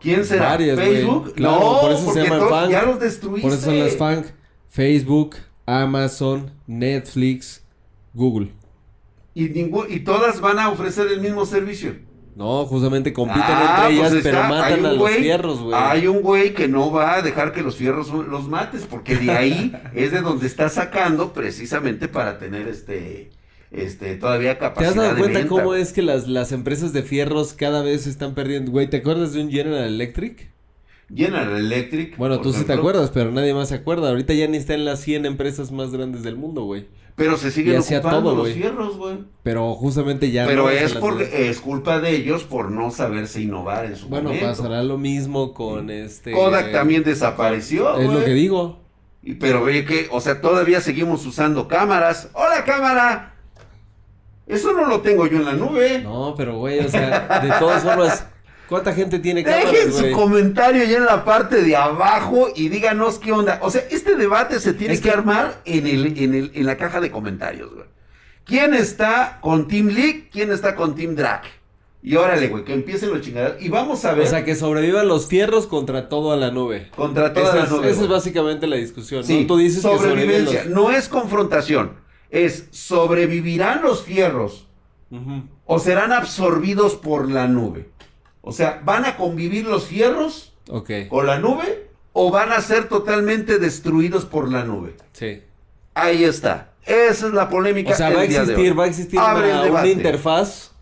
[0.00, 0.50] ¿Quién será?
[0.50, 0.78] Varias.
[0.78, 1.34] ¿Facebook?
[1.34, 2.70] Claro, no, por eso se porque to- FANG.
[2.70, 3.42] ya los destruiste.
[3.42, 4.26] Por eso son las FANG.
[4.68, 7.64] Facebook, Amazon, Netflix,
[8.12, 8.52] Google.
[9.34, 11.96] Y, y todas van a ofrecer el mismo servicio.
[12.36, 15.74] No, justamente compiten Ah, entre ellas, pues pero está, hay matan a los fierros, güey.
[15.74, 19.30] Hay un güey que no va a dejar que los fierros los mates, porque de
[19.30, 23.30] ahí es de donde está sacando precisamente para tener este
[23.70, 27.54] este, todavía ¿Te has capacidad dado cuenta cómo es que las, las empresas de fierros
[27.54, 28.70] cada vez están perdiendo?
[28.70, 30.50] Güey, ¿te acuerdas de un General Electric?
[31.14, 32.18] General Electric.
[32.18, 34.10] Bueno, tú sí te acuerdas, pero nadie más se acuerda.
[34.10, 36.86] Ahorita ya ni está en las 100 empresas más grandes del mundo, güey.
[37.16, 39.18] Pero se siguen ocupando todo, los fierros, güey.
[39.42, 43.40] Pero justamente ya Pero no es, las por, es culpa de ellos por no saberse
[43.40, 44.48] innovar en su Bueno, momento.
[44.48, 46.32] pasará lo mismo con este...
[46.32, 48.80] Kodak también desapareció, Es lo que digo.
[49.22, 52.28] Y- Pero ve que, o sea, todavía seguimos usando cámaras.
[52.34, 53.34] ¡Hola, cámara!
[54.46, 56.00] Eso no lo tengo yo en la nube.
[56.02, 58.26] No, pero güey, o sea, de todas formas,
[58.68, 63.18] ¿cuánta gente tiene Dejen cámaras, su comentario ya en la parte de abajo y díganos
[63.18, 63.58] qué onda.
[63.62, 66.66] O sea, este debate se tiene Es que que- armar en, el, en, el, en
[66.66, 67.86] la caja de comentarios, güey.
[68.44, 70.28] ¿Quién está con Team League?
[70.32, 71.42] ¿Quién está con Team Drag?
[72.02, 73.60] Y órale, güey, que empiecen los chingaderos.
[73.60, 76.88] Y vamos a ver O sea, que sobrevivan los fierros contra todo a la nube.
[76.94, 79.46] contra Esa las es, nubes, esa es básicamente la discusión, ¿no?
[79.48, 80.64] Tú dices que sobreviven sobrevivencia.
[80.66, 80.72] los...
[80.72, 81.94] No es confrontación.
[82.30, 84.68] Es sobrevivirán los fierros
[85.64, 87.88] o serán absorbidos por la nube.
[88.46, 92.88] O sea, ¿van a convivir los fierros Ok, con la nube o van a ser
[92.88, 94.94] totalmente destruidos por la nube?
[95.12, 95.42] sí.
[95.94, 96.72] Ahí está.
[96.84, 97.92] Esa es la polémica.
[97.92, 100.72] O sea, va a existir, va a existir Abre una, el una interfaz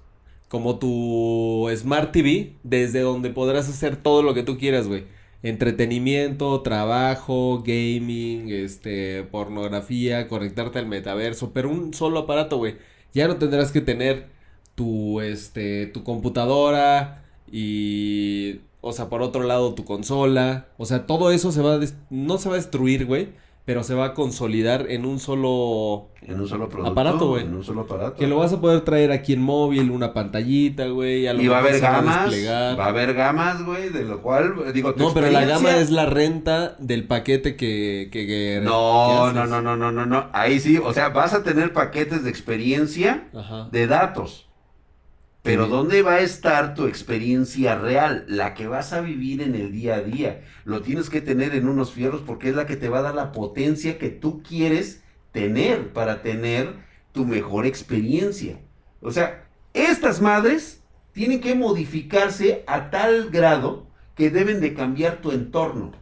[0.49, 5.05] como tu Smart TV, desde donde podrás hacer todo lo que tú quieras, güey.
[5.43, 12.77] Entretenimiento, trabajo, gaming, este, pornografía, conectarte al metaverso, pero un solo aparato, güey.
[13.13, 14.27] Ya no tendrás que tener
[14.75, 17.24] tu, este, tu computadora
[17.57, 20.67] y, o sea, por otro lado tu consola.
[20.77, 23.29] O sea, todo eso se va a, no se va a destruir, güey,
[23.65, 26.91] pero se va a consolidar en un solo En un solo producto.
[26.91, 27.45] Aparato, güey.
[27.45, 28.17] En un solo aparato.
[28.17, 31.33] que lo vas a poder traer aquí en móvil, una pantallita, güey.
[31.33, 32.35] lo Y va a haber a gamas.
[32.77, 33.89] Va a haber gamas, güey.
[33.91, 38.09] De lo cual, digo, tu No, pero la gama es la renta del paquete que...
[38.11, 40.27] que, que- No, que no, no, no, no, no, no.
[40.33, 43.69] Ahí sí, o sea, vas a tener paquetes de experiencia Ajá.
[43.71, 44.47] de datos.
[45.45, 45.67] Pero.
[45.67, 48.25] ¿dónde va a estar tu experiencia real?
[48.29, 50.43] La que vas a vivir en el día a día.
[50.65, 53.15] Lo tienes que tener en unos fierros porque es la que te va a dar
[53.15, 55.03] la potencia que tú quieres
[55.33, 56.75] tener para tener
[57.13, 58.59] tu mejor experiencia.
[59.03, 65.31] O sea, estas madres tienen que modificarse a tal grado que deben de cambiar tu
[65.31, 65.93] entorno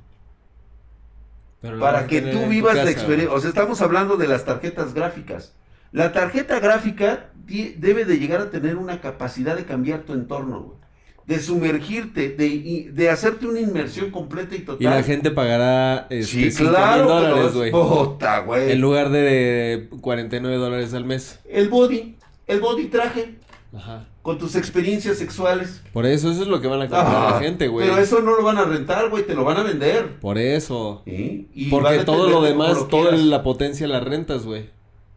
[1.61, 3.35] Pero para que tú vivas la experiencia.
[3.35, 5.52] O sea, estamos hablando de las tarjetas gráficas.
[5.92, 7.31] La tarjeta gráfica
[7.76, 10.83] debe de llegar a tener una capacidad de cambiar tu entorno, güey.
[11.26, 14.83] De sumergirte, de, de hacerte una inmersión completa y total.
[14.83, 17.07] Y la gente pagará este, Sí, 5 claro.
[17.07, 17.55] dólares, es.
[17.55, 18.72] güey.
[18.72, 21.38] En lugar de 49 dólares al mes.
[21.48, 22.16] El body,
[22.48, 23.37] el body traje,
[23.72, 24.07] Ajá.
[24.22, 25.83] con tus experiencias sexuales.
[25.92, 27.87] Por eso, eso es lo que van a comprar Ah, la gente, güey.
[27.88, 30.18] Pero eso no lo van a rentar, güey, te lo van a vender.
[30.18, 31.02] Por eso.
[31.07, 31.48] ¿sí?
[31.55, 34.70] Y va Porque todo lo de demás, toda la potencia la rentas, güey.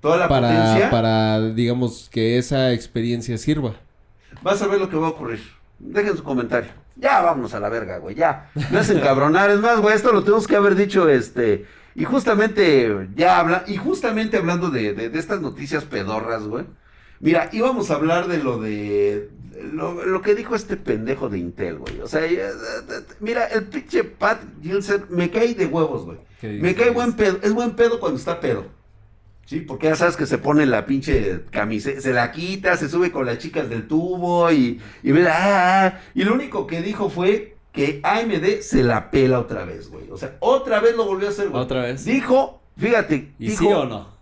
[0.06, 0.89] Toda la Para, potencia.
[0.91, 3.74] para, digamos, que esa experiencia sirva.
[4.44, 5.39] Vas a ver lo que va a ocurrir.
[5.80, 6.70] Dejen su comentario.
[6.96, 8.13] Ya vámonos a la verga, güey.
[8.13, 8.52] Ya.
[8.70, 9.50] No es encabronar.
[9.50, 11.65] Es más, güey, esto lo tenemos que haber dicho, este.
[11.96, 13.63] Y justamente, ya habla.
[13.65, 16.65] Y justamente hablando de, de, de estas noticias pedorras, güey.
[17.20, 19.32] Mira, íbamos a hablar de lo de.
[19.74, 22.00] Lo, lo que dijo este pendejo de Intel, güey.
[22.02, 22.50] O sea, ya-
[23.22, 26.18] mira, el pinche Pat Gilser me cae de huevos, güey.
[26.39, 27.39] ¿Qué Me cae buen pedo.
[27.41, 28.65] Es buen pedo cuando está pedo.
[29.45, 33.12] Sí, porque ya sabes que se pone la pinche camiseta, se la quita, se sube
[33.12, 37.55] con las chicas del tubo y, y ve, ah, y lo único que dijo fue
[37.71, 40.10] que AMD se la pela otra vez, güey.
[40.10, 41.62] O sea, otra vez lo volvió a hacer, güey.
[41.62, 42.05] ¿Otra vez?
[42.05, 44.15] Dijo, fíjate, ¿Y dijo, sí o no?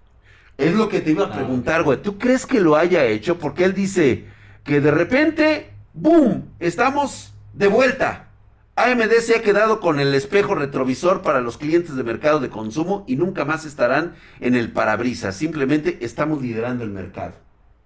[0.57, 2.01] es lo que te iba a Ah, preguntar, güey.
[2.01, 3.39] ¿Tú crees que lo haya hecho?
[3.39, 4.25] Porque él dice
[4.65, 6.49] que de repente, ¡boom!
[6.59, 8.27] Estamos de vuelta.
[8.75, 13.03] AMD se ha quedado con el espejo retrovisor para los clientes de mercado de consumo
[13.07, 15.35] y nunca más estarán en el parabrisas.
[15.35, 17.33] Simplemente estamos liderando el mercado.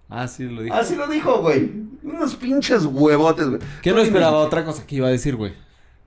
[0.08, 0.74] Ah, sí, lo dije.
[0.74, 1.70] Así lo dijo, güey.
[2.02, 3.60] Unos pinches huevotes, güey.
[3.82, 5.52] ¿Qué no esperaba otra cosa que iba a decir, güey?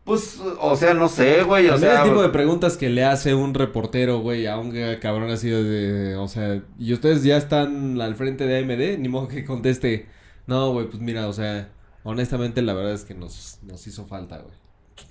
[0.04, 1.68] Pues, o sea, no sé, güey.
[1.68, 4.74] O También sea, el tipo de preguntas que le hace un reportero, güey, a un
[5.00, 6.16] cabrón así de...
[6.16, 10.08] O sea, y ustedes ya están al frente de AMD, ni modo que conteste...
[10.48, 11.70] No, güey, pues mira, o sea,
[12.04, 14.61] honestamente la verdad es que nos, nos hizo falta, güey.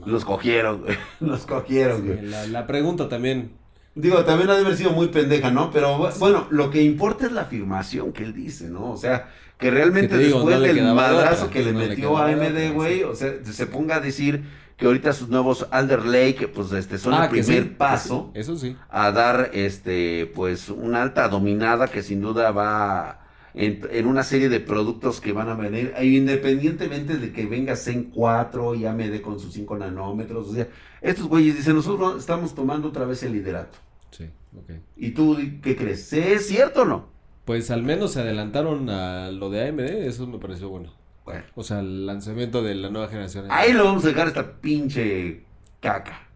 [0.07, 0.97] Los cogieron, güey.
[1.21, 2.21] Los cogieron, güey.
[2.21, 3.53] Sí, la, la pregunta también...
[3.95, 5.71] Digo, también ha de haber sido muy pendeja, ¿no?
[5.73, 8.93] Pero bu- bueno, lo que importa es la afirmación que él dice, ¿no?
[8.93, 12.27] O sea, que realmente digo, después no del madrazo otra, que le no metió a
[12.29, 14.45] AMD, güey, o sea, se ponga a decir
[14.77, 18.31] que ahorita sus nuevos Alder Lake, pues este, son el Ah, que primer sí, paso
[18.33, 18.77] sí, Eso sí.
[18.89, 24.49] a dar, este, pues, una alta dominada que sin duda va en, en una serie
[24.49, 29.21] de productos que van a venir, e independientemente de que venga Zen 4 y AMD
[29.21, 30.69] con sus 5 nanómetros, o sea,
[31.01, 33.79] estos güeyes dicen, nosotros estamos tomando otra vez el liderato.
[34.11, 34.25] Sí,
[34.57, 34.71] ok.
[34.97, 36.05] ¿Y tú qué crees?
[36.09, 37.09] ¿Sí ¿Es cierto o no?
[37.45, 40.93] Pues al menos se adelantaron a lo de AMD, eso me pareció bueno.
[41.25, 43.47] Bueno, O sea, el lanzamiento de la nueva generación.
[43.51, 45.43] ahí lo vamos a dejar esta pinche
[45.81, 46.27] caca.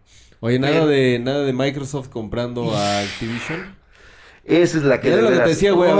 [0.41, 3.75] Oye, nada Pero- de nada de Microsoft comprando a Activision.
[4.45, 5.91] Esa es la que Era lo que te decía, güey.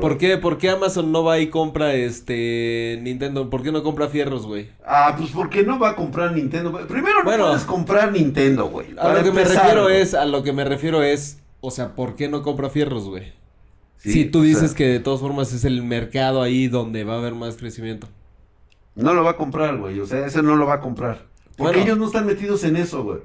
[0.00, 3.50] ¿Por qué, ¿Por qué Amazon no va y compra este Nintendo?
[3.50, 4.68] ¿Por qué no compra fierros, güey?
[4.86, 6.70] Ah, pues porque no va a comprar Nintendo.
[6.86, 7.46] Primero no Bueno.
[7.48, 8.94] puedes comprar Nintendo, güey.
[8.96, 10.00] A lo que me refiero güey.
[10.00, 13.32] es, a lo que me refiero es, o sea, ¿por qué no compra fierros, güey?
[13.96, 17.14] Sí, si tú dices sea, que de todas formas es el mercado ahí donde va
[17.14, 18.06] a haber más crecimiento.
[18.94, 19.98] No lo va a comprar, güey.
[19.98, 21.22] O sea, ese no lo va a comprar.
[21.56, 21.82] Porque Bueno.
[21.84, 23.18] ellos no están metidos en eso, güey.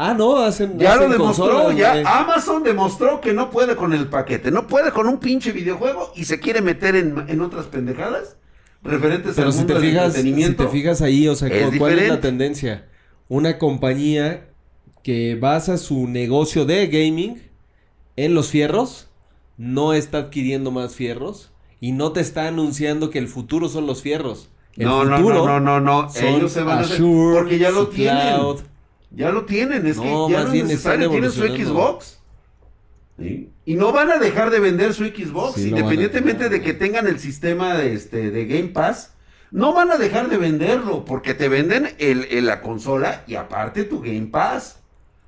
[0.00, 0.78] Ah, no, hacen.
[0.78, 2.04] Ya lo demostró, consolas, ya güey.
[2.06, 6.24] Amazon demostró que no puede con el paquete, no puede con un pinche videojuego y
[6.24, 8.36] se quiere meter en, en otras pendejadas
[8.84, 10.22] referentes Pero al si mundo te del fijas, si
[10.54, 12.86] te fijas ahí, o sea, es ¿cuál- ¿cuál es la tendencia?
[13.28, 14.46] Una compañía
[15.02, 17.42] que basa su negocio de gaming
[18.14, 19.08] en los fierros,
[19.56, 24.02] no está adquiriendo más fierros y no te está anunciando que el futuro son los
[24.02, 24.48] fierros.
[24.76, 27.00] El no, no, futuro no, no, no, no, ellos se van a hacer
[27.34, 28.36] porque ya lo tienen.
[29.10, 31.42] Ya lo tienen, es No, que ya no es necesario, tienen su.
[31.44, 32.18] Xbox.
[33.18, 33.50] ¿sí?
[33.64, 37.18] Y no van a dejar de vender su Xbox, Sí, independientemente de que tengan el
[37.18, 39.14] sistema de, este, de Game Pass.
[39.50, 43.84] No van a dejar de venderlo, porque te venden el, el- la consola y aparte
[43.84, 44.80] tu Game Pass.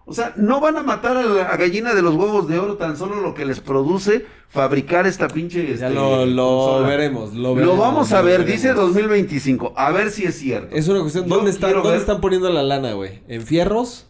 [0.07, 2.97] O sea, no van a matar a la gallina de los huevos de oro tan
[2.97, 7.55] solo lo que les produce fabricar esta pinche Ya este, lo, lo veremos, lo Lo
[7.55, 7.79] veremos.
[7.79, 9.75] vamos a lo ver, dice 2025.
[9.77, 10.75] A ver si es cierto.
[10.75, 13.21] Es una cuestión, ¿dónde, están, ¿dónde están poniendo la lana, güey?
[13.29, 14.09] ¿En fierros?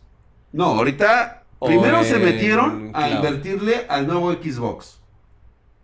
[0.53, 5.01] No, ahorita primero se metieron a invertirle al nuevo Xbox.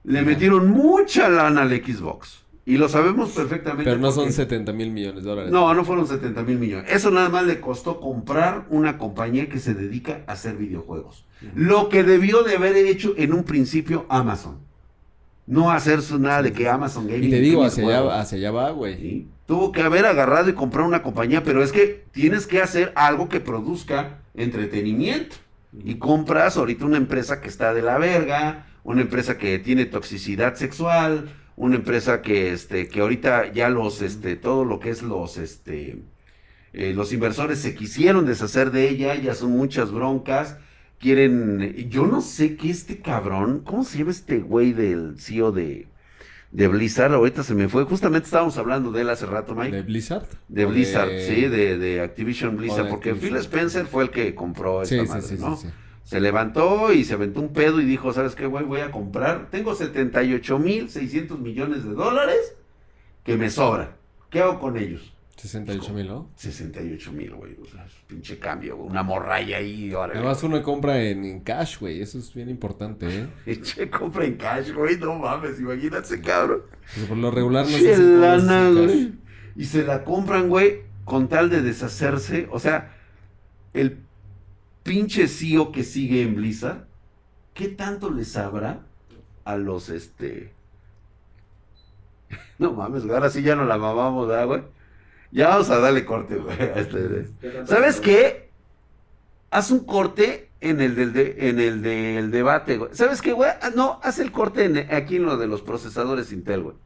[0.04, 2.45] Le metieron mucha lana al Xbox.
[2.68, 3.84] Y lo sabemos perfectamente.
[3.84, 5.52] Pero no son porque- 70 mil millones de dólares.
[5.52, 6.90] No, no fueron 70 mil millones.
[6.92, 11.24] Eso nada más le costó comprar una compañía que se dedica a hacer videojuegos.
[11.54, 14.58] Lo que debió de haber hecho en un principio Amazon.
[15.46, 17.28] No hacer nada de que Amazon Gaming.
[17.28, 18.96] Y te digo, hacia allá, hacia allá va, güey.
[18.96, 19.28] Sí.
[19.46, 23.28] Tuvo que haber agarrado y comprar una compañía, pero es que tienes que hacer algo
[23.28, 25.36] que produzca entretenimiento.
[25.84, 30.54] Y compras ahorita una empresa que está de la verga, una empresa que tiene toxicidad
[30.56, 35.38] sexual, una empresa que este que ahorita ya los este todo lo que es los
[35.38, 36.02] este
[36.72, 40.58] eh, los inversores se quisieron deshacer de ella, ya son muchas broncas.
[40.98, 45.88] Quieren, yo no sé qué este cabrón, ¿cómo se llama este güey del CEO de,
[46.52, 47.12] de Blizzard?
[47.14, 49.76] Ahorita se me fue, justamente estábamos hablando de él hace rato, Mike.
[49.76, 50.26] ¿De Blizzard?
[50.48, 53.20] De ¿O Blizzard, de- sí, de, de Activision Blizzard, de porque Activision.
[53.20, 55.56] Phil Spencer fue el que compró esta Sí, sí, madre, sí, ¿no?
[55.56, 55.74] sí, sí.
[56.06, 58.64] Se levantó y se aventó un pedo y dijo, ¿sabes qué, güey?
[58.64, 62.54] Voy a comprar, tengo 78 mil 600 millones de dólares
[63.24, 63.88] que me sobran.
[64.30, 65.12] ¿Qué hago con ellos?
[65.36, 66.30] 68 mil, ¿no?
[66.36, 67.56] 68 mil, güey.
[67.60, 68.88] O sea, es pinche cambio, güey.
[68.88, 70.20] Una morralla ahí, órale.
[70.20, 72.00] Además uno compra en, en cash, güey.
[72.00, 73.26] Eso es bien importante, ¿eh?
[73.44, 74.98] Pinche compra en cash, güey.
[74.98, 76.62] No mames, imagínate, cabrón.
[76.94, 79.12] Porque por lo regular no se lana, güey.
[79.56, 82.46] Y se la compran, güey, con tal de deshacerse.
[82.52, 82.94] O sea,
[83.74, 84.05] el
[84.86, 86.86] pinche CEO que sigue en Blizzard,
[87.54, 88.80] ¿qué tanto le sabrá
[89.44, 90.52] a los, este...
[92.58, 94.62] No mames, güey, ahora sí ya no la mamamos, ¿verdad, güey?
[95.32, 96.58] Ya vamos a darle corte, güey.
[96.60, 97.26] a este-
[97.66, 98.48] ¿Sabes qué?
[99.50, 102.90] Haz un corte en el del, de- en el del debate, güey.
[102.94, 103.50] ¿Sabes qué, güey?
[103.60, 106.76] Ah, No, haz el corte en- aquí en lo de los procesadores Intel, güey.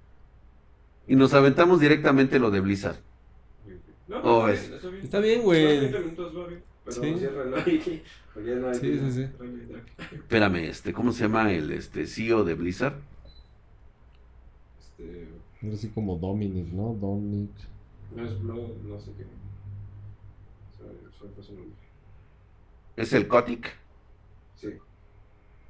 [1.07, 2.97] Y nos aventamos directamente lo de Blizzard.
[4.09, 4.69] No, ¿Cómo está ves?
[4.69, 5.05] bien, está bien.
[5.05, 6.63] Está bien, Son güey.
[6.87, 7.63] 20 minutos, va bien.
[7.65, 8.03] Pero Sí.
[8.35, 9.29] porque ya no hay Sí, sí, sí.
[10.15, 12.95] Espérame, este, ¿cómo se llama el este CEO de Blizzard?
[14.79, 15.29] Este,
[15.73, 16.95] así como Dominic, ¿no?
[16.95, 17.51] Dominic.
[18.15, 19.25] no es Blood, no sé qué.
[20.77, 21.75] Se me- se me fue su nombre.
[22.97, 23.77] ¿Es el Kotick?
[24.57, 24.69] Sí.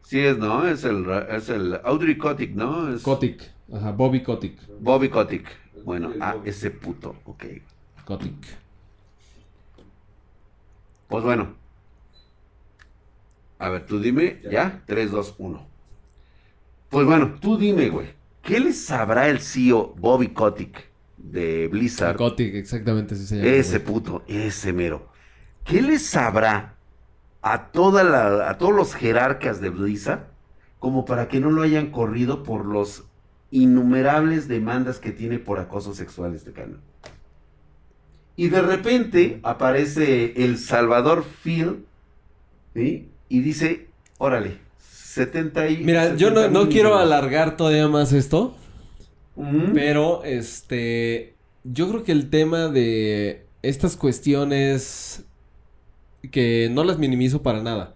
[0.02, 0.66] Sí es, ¿no?
[0.66, 2.92] Es el, es el Audrey Kotick, ¿no?
[2.92, 3.42] Es Kotick.
[3.72, 4.58] Ajá, Bobby Kotick.
[4.80, 5.46] Bobby Kotick.
[5.84, 6.48] Bueno, El ah, Bobby.
[6.50, 7.44] ese puto, ok.
[8.04, 8.34] Kotick.
[11.10, 11.54] Pues bueno.
[13.58, 14.50] A ver, tú dime, Ya.
[14.50, 14.82] ¿ya?
[14.86, 15.68] 3, 2, 1.
[16.88, 18.14] Pues bueno, tú dime, güey.
[18.42, 22.16] ¿Qué le sabrá el CEO Bobby Kotick de Blizzard?
[22.16, 23.48] Kotick, exactamente así se llama.
[23.50, 23.92] Ese güey.
[23.92, 25.08] puto, ese mero.
[25.64, 26.76] ¿Qué le sabrá
[27.42, 30.30] a, toda la, a todos los jerarcas de Blizzard
[30.78, 33.04] como para que no lo hayan corrido por los
[33.50, 36.80] innumerables demandas que tiene por acoso sexual este canal?
[38.40, 41.84] Y de repente aparece el Salvador Phil
[42.72, 43.10] ¿sí?
[43.28, 45.76] y dice, órale, 70 y...
[45.84, 47.04] Mira, yo no, 70 no quiero millones".
[47.04, 48.56] alargar todavía más esto.
[49.74, 51.34] Pero, este,
[51.64, 55.26] yo creo que el tema de estas cuestiones
[56.30, 57.94] que no las minimizo para nada.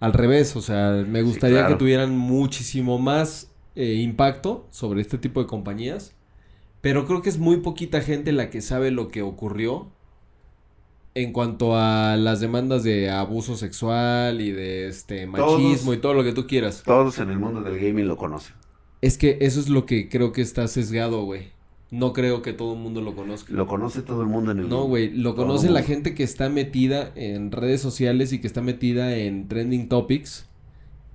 [0.00, 1.72] Al revés, o sea, me gustaría claro.
[1.72, 6.14] que tuvieran muchísimo más eh, impacto sobre este tipo de compañías,
[6.80, 9.88] pero creo que es muy poquita gente la que sabe lo que ocurrió
[11.14, 15.56] en cuanto a las demandas de abuso sexual y de este machismo
[15.92, 16.82] Todos- y todo lo que tú quieras.
[16.84, 18.54] Todos en el mundo del gaming lo conocen.
[19.00, 21.48] Es que eso es lo que creo que está sesgado, güey.
[21.90, 23.52] No creo que todo el mundo lo conozca.
[23.52, 26.48] Lo conoce todo el mundo en el No, güey, lo conoce la gente que está
[26.50, 30.46] metida en redes sociales y que está metida en trending topics.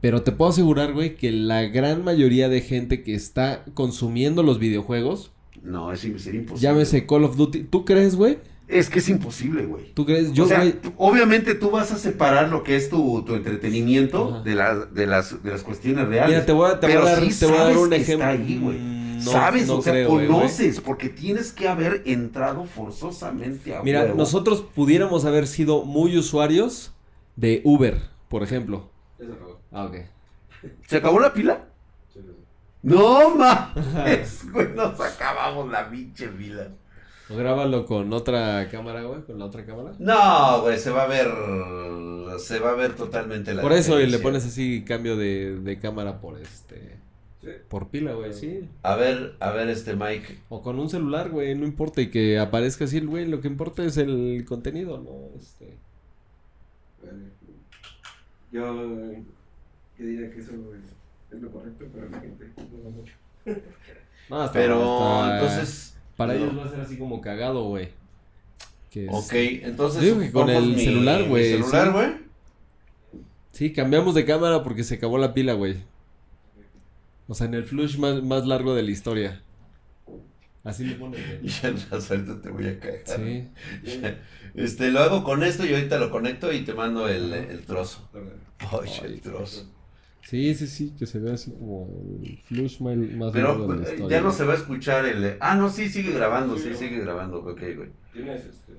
[0.02, 4.58] Pero te puedo asegurar, güey, que la gran mayoría de gente que está consumiendo los
[4.60, 5.32] videojuegos,
[5.62, 6.60] No, es sería imposible.
[6.62, 8.40] llámese Call of Duty, ¿tú crees, güey?
[8.68, 9.94] Es que es imposible, güey.
[9.94, 10.34] ¿Tú crees?
[10.34, 10.64] Yo, o sea,
[10.98, 15.44] obviamente tú vas a separar lo que es tu, tu entretenimiento de, las de, las,
[15.44, 16.30] de las cuestiones reales.
[16.36, 17.84] mira, te voy a, te voy a Pero dar, sí te voy a dar sabes
[17.84, 18.30] un que ejemplo.
[18.30, 18.78] Está ahí, güey.
[18.80, 23.84] Mm, no- sabes, no o sea, creo, conoces, porque tienes que haber entrado forzosamente a
[23.84, 24.16] Mira, huevo.
[24.16, 26.94] nosotros pudiéramos haber sido muy usuarios
[27.36, 28.90] de Uber, por ejemplo.
[29.20, 29.60] Se acabó.
[29.72, 29.96] Ah, ok.
[30.88, 31.66] ¿Se acabó la pila?
[32.84, 36.68] No, mames, güey, nos acabamos la pinche pila.
[37.30, 39.94] O grábalo con otra cámara, güey, con la otra cámara.
[39.98, 41.28] No, güey, se va a ver,
[42.40, 45.80] se va a ver totalmente la Por eso y le pones así cambio de, de
[45.80, 47.02] cámara por este
[47.42, 47.50] Sí.
[47.68, 48.70] por pila, güey, sí.
[48.84, 50.40] A ver, a ver este Mike.
[50.48, 53.84] O con un celular, güey, no importa y que aparezca así, güey, lo que importa
[53.84, 55.38] es el contenido, ¿no?
[55.38, 55.78] Este.
[58.52, 58.64] Yo
[59.98, 60.94] que diría que eso es,
[61.36, 63.14] es lo correcto, pero la gente no va mucho.
[64.30, 66.40] no, hasta- Pero hasta- entonces para no.
[66.40, 67.90] ellos va a ser así como cagado, güey.
[68.94, 71.92] Es- Ok, entonces Digo que con el mi- celular, güey, celular, sí.
[71.94, 72.08] güey.
[73.52, 75.78] Sí, cambiamos de cámara porque se acabó la pila, güey.
[77.28, 79.42] O sea, en el flush más, más largo de la historia.
[80.64, 83.04] Así le pones, Y ya en la suerte te voy a caer.
[83.06, 83.48] Sí.
[84.56, 88.08] Este, lo hago con esto y ahorita lo conecto y te mando el, el trozo.
[88.60, 89.68] Ay, el trozo.
[90.34, 91.88] Sí, sí, sí, que se vea así como
[92.24, 94.18] el flush más, Pero largo de la eh, historia.
[94.18, 94.38] ya no güey.
[94.40, 95.38] se va a escuchar el...
[95.40, 97.38] Ah, no, sí, sigue grabando, sí, Sí, sigue grabando.
[97.38, 97.90] Ok, güey.
[98.12, 98.74] ¿Tienes este.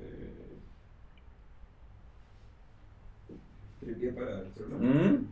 [4.16, 4.80] para el celular?
[4.80, 5.26] ¿Mm?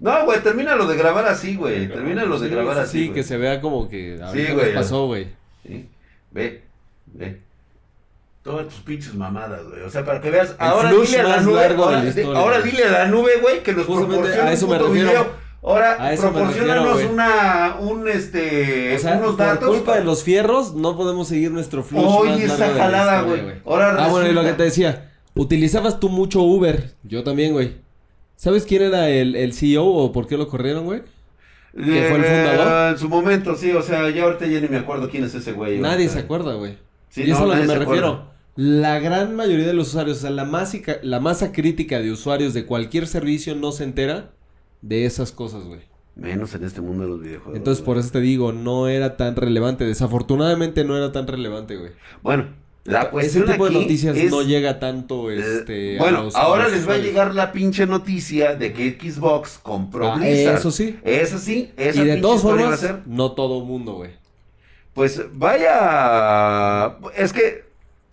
[0.00, 1.86] No, güey, termínalo de grabar así, güey.
[1.86, 2.98] Sí, Termínalo de Sí, grabar sí, así.
[2.98, 3.14] Sí, güey.
[3.14, 4.80] que se vea como que ahorita güey, nos ya.
[4.80, 5.28] pasó, güey.
[5.66, 5.88] Sí.
[6.30, 6.62] Ve,
[7.06, 7.40] ve.
[8.42, 9.80] Todas tus pinches mamadas, güey.
[9.80, 10.54] O sea, para que veas.
[10.58, 11.64] Ahora flush dile a la más nube.
[11.64, 12.70] Ahora, ahora güey.
[12.70, 15.10] dile a la nube, güey, que nos Justamente proporcione a eso un me puto refiero.
[15.10, 15.43] video.
[15.64, 19.68] Ahora, proporcionanos una, un, este, O sea, unos por datos.
[19.70, 23.40] culpa de los fierros, no podemos seguir nuestro flush Oye, esa jalada, güey.
[23.64, 26.92] Ahora Ah, bueno, y lo que te decía, utilizabas tú mucho Uber.
[27.02, 27.72] Yo también, güey.
[28.36, 31.00] ¿Sabes quién era el, el CEO o por qué lo corrieron, güey?
[31.74, 32.92] ¿Que fue el Eh, fundador?
[32.92, 35.52] En su momento, sí, o sea, ya ahorita ya ni me acuerdo quién es ese
[35.52, 35.78] güey.
[35.78, 36.18] Nadie o sea.
[36.20, 36.76] se acuerda, güey.
[37.08, 38.06] Sí, y eso es a lo que me refiero.
[38.08, 38.30] acuerda.
[38.56, 42.52] La gran mayoría de los usuarios, o sea, la masa, la masa crítica de usuarios
[42.54, 44.30] de cualquier servicio no se entera
[44.86, 45.80] de esas cosas, güey.
[46.14, 47.56] Menos en este mundo de los videojuegos.
[47.56, 49.84] Entonces, por eso te digo, no era tan relevante.
[49.84, 51.90] Desafortunadamente no era tan relevante, güey.
[52.22, 52.48] Bueno,
[52.84, 55.98] la Ese tipo de noticias es- no llega tanto, Eh, este...
[55.98, 58.96] a bueno, los- ahora a los les va a llegar la pinche noticia de que
[59.00, 60.58] Xbox compró Ah, Blizzard.
[60.58, 60.98] eso sí.
[61.02, 64.10] Eso sí, esa Y de todas formas, no todo mundo, güey.
[64.92, 67.63] Pues vaya, es que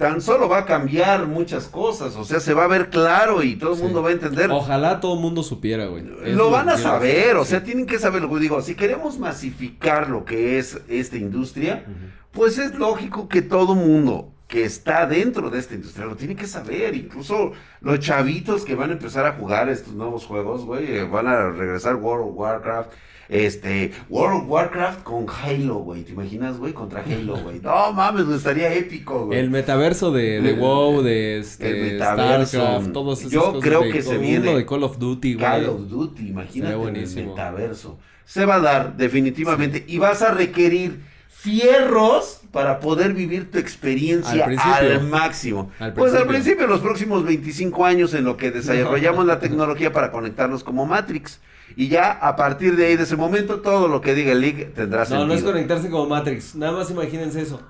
[0.02, 3.56] tan solo va a cambiar muchas cosas, o sea, se va a ver claro y
[3.56, 3.84] todo el Sí.
[3.84, 4.52] mundo va a entender.
[4.52, 6.04] Ojalá todo el mundo supiera, güey.
[6.26, 8.62] Es Lo van a saber, o sea, tienen que saber lo que digo.
[8.62, 11.86] Si queremos masificar lo que es esta industria,
[12.32, 16.46] pues es lógico que todo mundo que está dentro de esta industria lo tiene que
[16.46, 16.94] saber.
[16.94, 21.26] Incluso los chavitos que van a empezar a jugar estos nuevos juegos, güey, eh, van
[21.28, 22.92] a regresar World of Warcraft.
[23.30, 26.04] Este, World of Warcraft con Halo, güey.
[26.04, 26.74] ¿Te imaginas, güey?
[26.74, 27.62] Contra Halo, güey.
[27.62, 29.40] No mames, güey, estaría épico, güey.
[29.40, 32.58] El metaverso de, de WoW, de este, el metaverso.
[32.60, 34.54] StarCraft, todos esos Yo cosas creo de- que se viene.
[34.54, 35.46] de Call of Duty, güey.
[35.46, 37.98] Call of Duty, imagínate el metaverso.
[38.26, 41.00] Se va a dar definitivamente y vas a requerir
[41.32, 45.72] fierros para poder vivir tu experiencia Al máximo.
[45.80, 46.68] Al Pues al principio.
[46.68, 51.40] los próximos 25 años en lo que desarrollamos la tecnología para conectarnos como Matrix.
[51.78, 54.66] Y ya a partir de ahí, de ese momento, todo lo que diga el League
[54.76, 55.28] tendrá No, sentido.
[55.28, 56.54] no es conectarse como Matrix.
[56.56, 57.62] Nada más imagínense eso.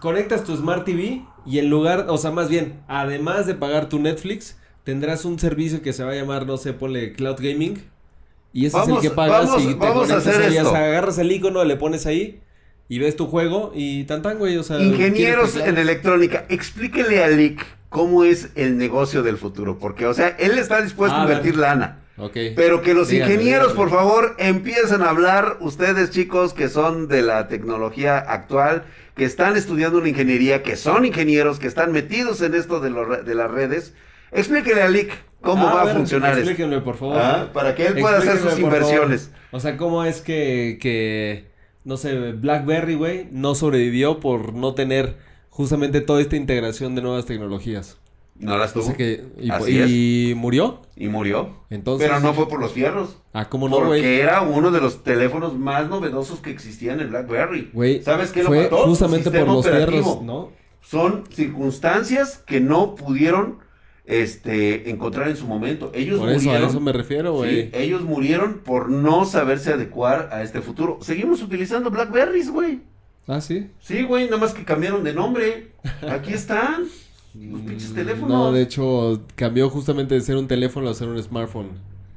[0.00, 3.98] Conectas tu Smart TV y en lugar, o sea, más bien, además de pagar tu
[3.98, 7.82] Netflix, tendrás un servicio que se va a llamar, no sé, ponle Cloud Gaming.
[8.52, 10.56] Y ese Vamos- es el que pagas vamos- y te vamos a conectas hacer ahí,
[10.56, 10.70] o esto.
[10.72, 12.40] sea, agarras el icono, le pones ahí
[12.90, 14.80] y ves tu juego y tan tan, güey, o sea...
[14.80, 19.78] Ingenieros ¿quieres en electrónica, explíquele a Lick cómo es el negocio del futuro.
[19.78, 21.36] Porque, o sea, él está dispuesto Ah, a a ver.
[21.38, 22.00] invertir lana.
[22.18, 22.36] Ok.
[22.56, 23.90] Pero que los Díganme, ingenieros, díganme.
[23.90, 28.82] por favor, empiecen a hablar, ustedes chicos que son de la tecnología actual,
[29.14, 32.90] que están estudiando una ingeniería, que son ingenieros, que están metidos en esto de,
[33.34, 33.94] las redes,
[34.32, 36.50] explíquenle a Lick cómo Ah, va a ver, funcionar esto.
[36.50, 37.18] Explíquenme, por favor.
[37.18, 39.26] Ah, Para que él pueda hacer sus inversiones.
[39.26, 39.38] favor.
[39.52, 41.50] O sea, ¿cómo es que, que,
[41.84, 45.16] no sé, BlackBerry, güey, no sobrevivió por no tener
[45.48, 47.96] justamente toda esta integración de nuevas tecnologías?
[48.36, 48.94] No las tuvo.
[48.94, 50.80] que, y, Así y murió.
[50.96, 51.56] Y murió.
[51.68, 53.18] Entonces, Pero no fue por los fierros.
[53.34, 54.04] Ah, ¿cómo no, porque güey?
[54.20, 57.70] era uno de los teléfonos más novedosos que existían en BlackBerry.
[57.74, 58.78] Güey, ¿Sabes qué lo fue mató?
[58.86, 59.90] justamente por los operativo.
[59.90, 60.48] fierros, ¿no?
[60.80, 63.58] Son circunstancias que no pudieron
[64.10, 65.90] este, encontrar en su momento.
[65.94, 66.68] Ellos Por eso, a murieron.
[66.68, 67.62] eso me refiero, güey.
[67.62, 70.98] Sí, ellos murieron por no saberse adecuar a este futuro.
[71.00, 72.80] Seguimos utilizando Blackberries, güey.
[73.26, 73.68] Ah, sí.
[73.80, 75.72] Sí, güey, nada más que cambiaron de nombre.
[76.08, 76.86] Aquí están.
[77.34, 78.28] Los pinches teléfonos.
[78.28, 81.68] No, de hecho, cambió justamente de ser un teléfono a ser un smartphone.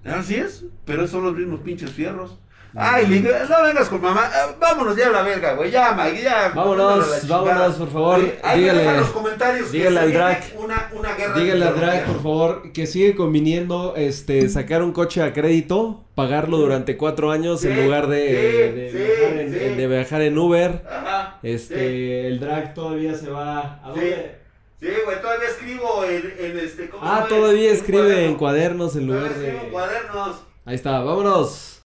[0.03, 2.37] Así es, pero son los mismos pinches fierros.
[2.73, 2.77] Mm.
[2.79, 4.29] Ay, Link, no vengas con mamá.
[4.33, 5.69] Ah, vámonos ya a la verga, güey.
[5.69, 6.51] Ya, Mike, ya.
[6.55, 8.19] Vámonos, Vámonos por favor.
[8.19, 9.71] Oye, Dígale- los comentarios.
[9.71, 10.43] dígale al Drac.
[10.57, 14.91] Una, una guerra Dígale a de Drag, por favor, que sigue conviniendo este, sacar un
[14.91, 19.39] coche a crédito, pagarlo durante cuatro años Sí, en lugar de, sí, de sí, viajar
[19.39, 19.59] en, sí.
[19.65, 20.83] en- de viajar en Uber.
[20.89, 21.39] Ajá.
[21.43, 23.59] Este, el drag todavía se va.
[23.83, 23.99] ¿A Sí.
[23.99, 24.35] dónde?
[24.79, 26.89] Sí, güey, todavía escribo en, en este.
[26.89, 29.69] ¿cómo Ah, todavía escribe en cuadernos en lugar escribo en de.
[29.69, 30.35] cuadernos.
[30.65, 31.82] Ahí está, vámonos.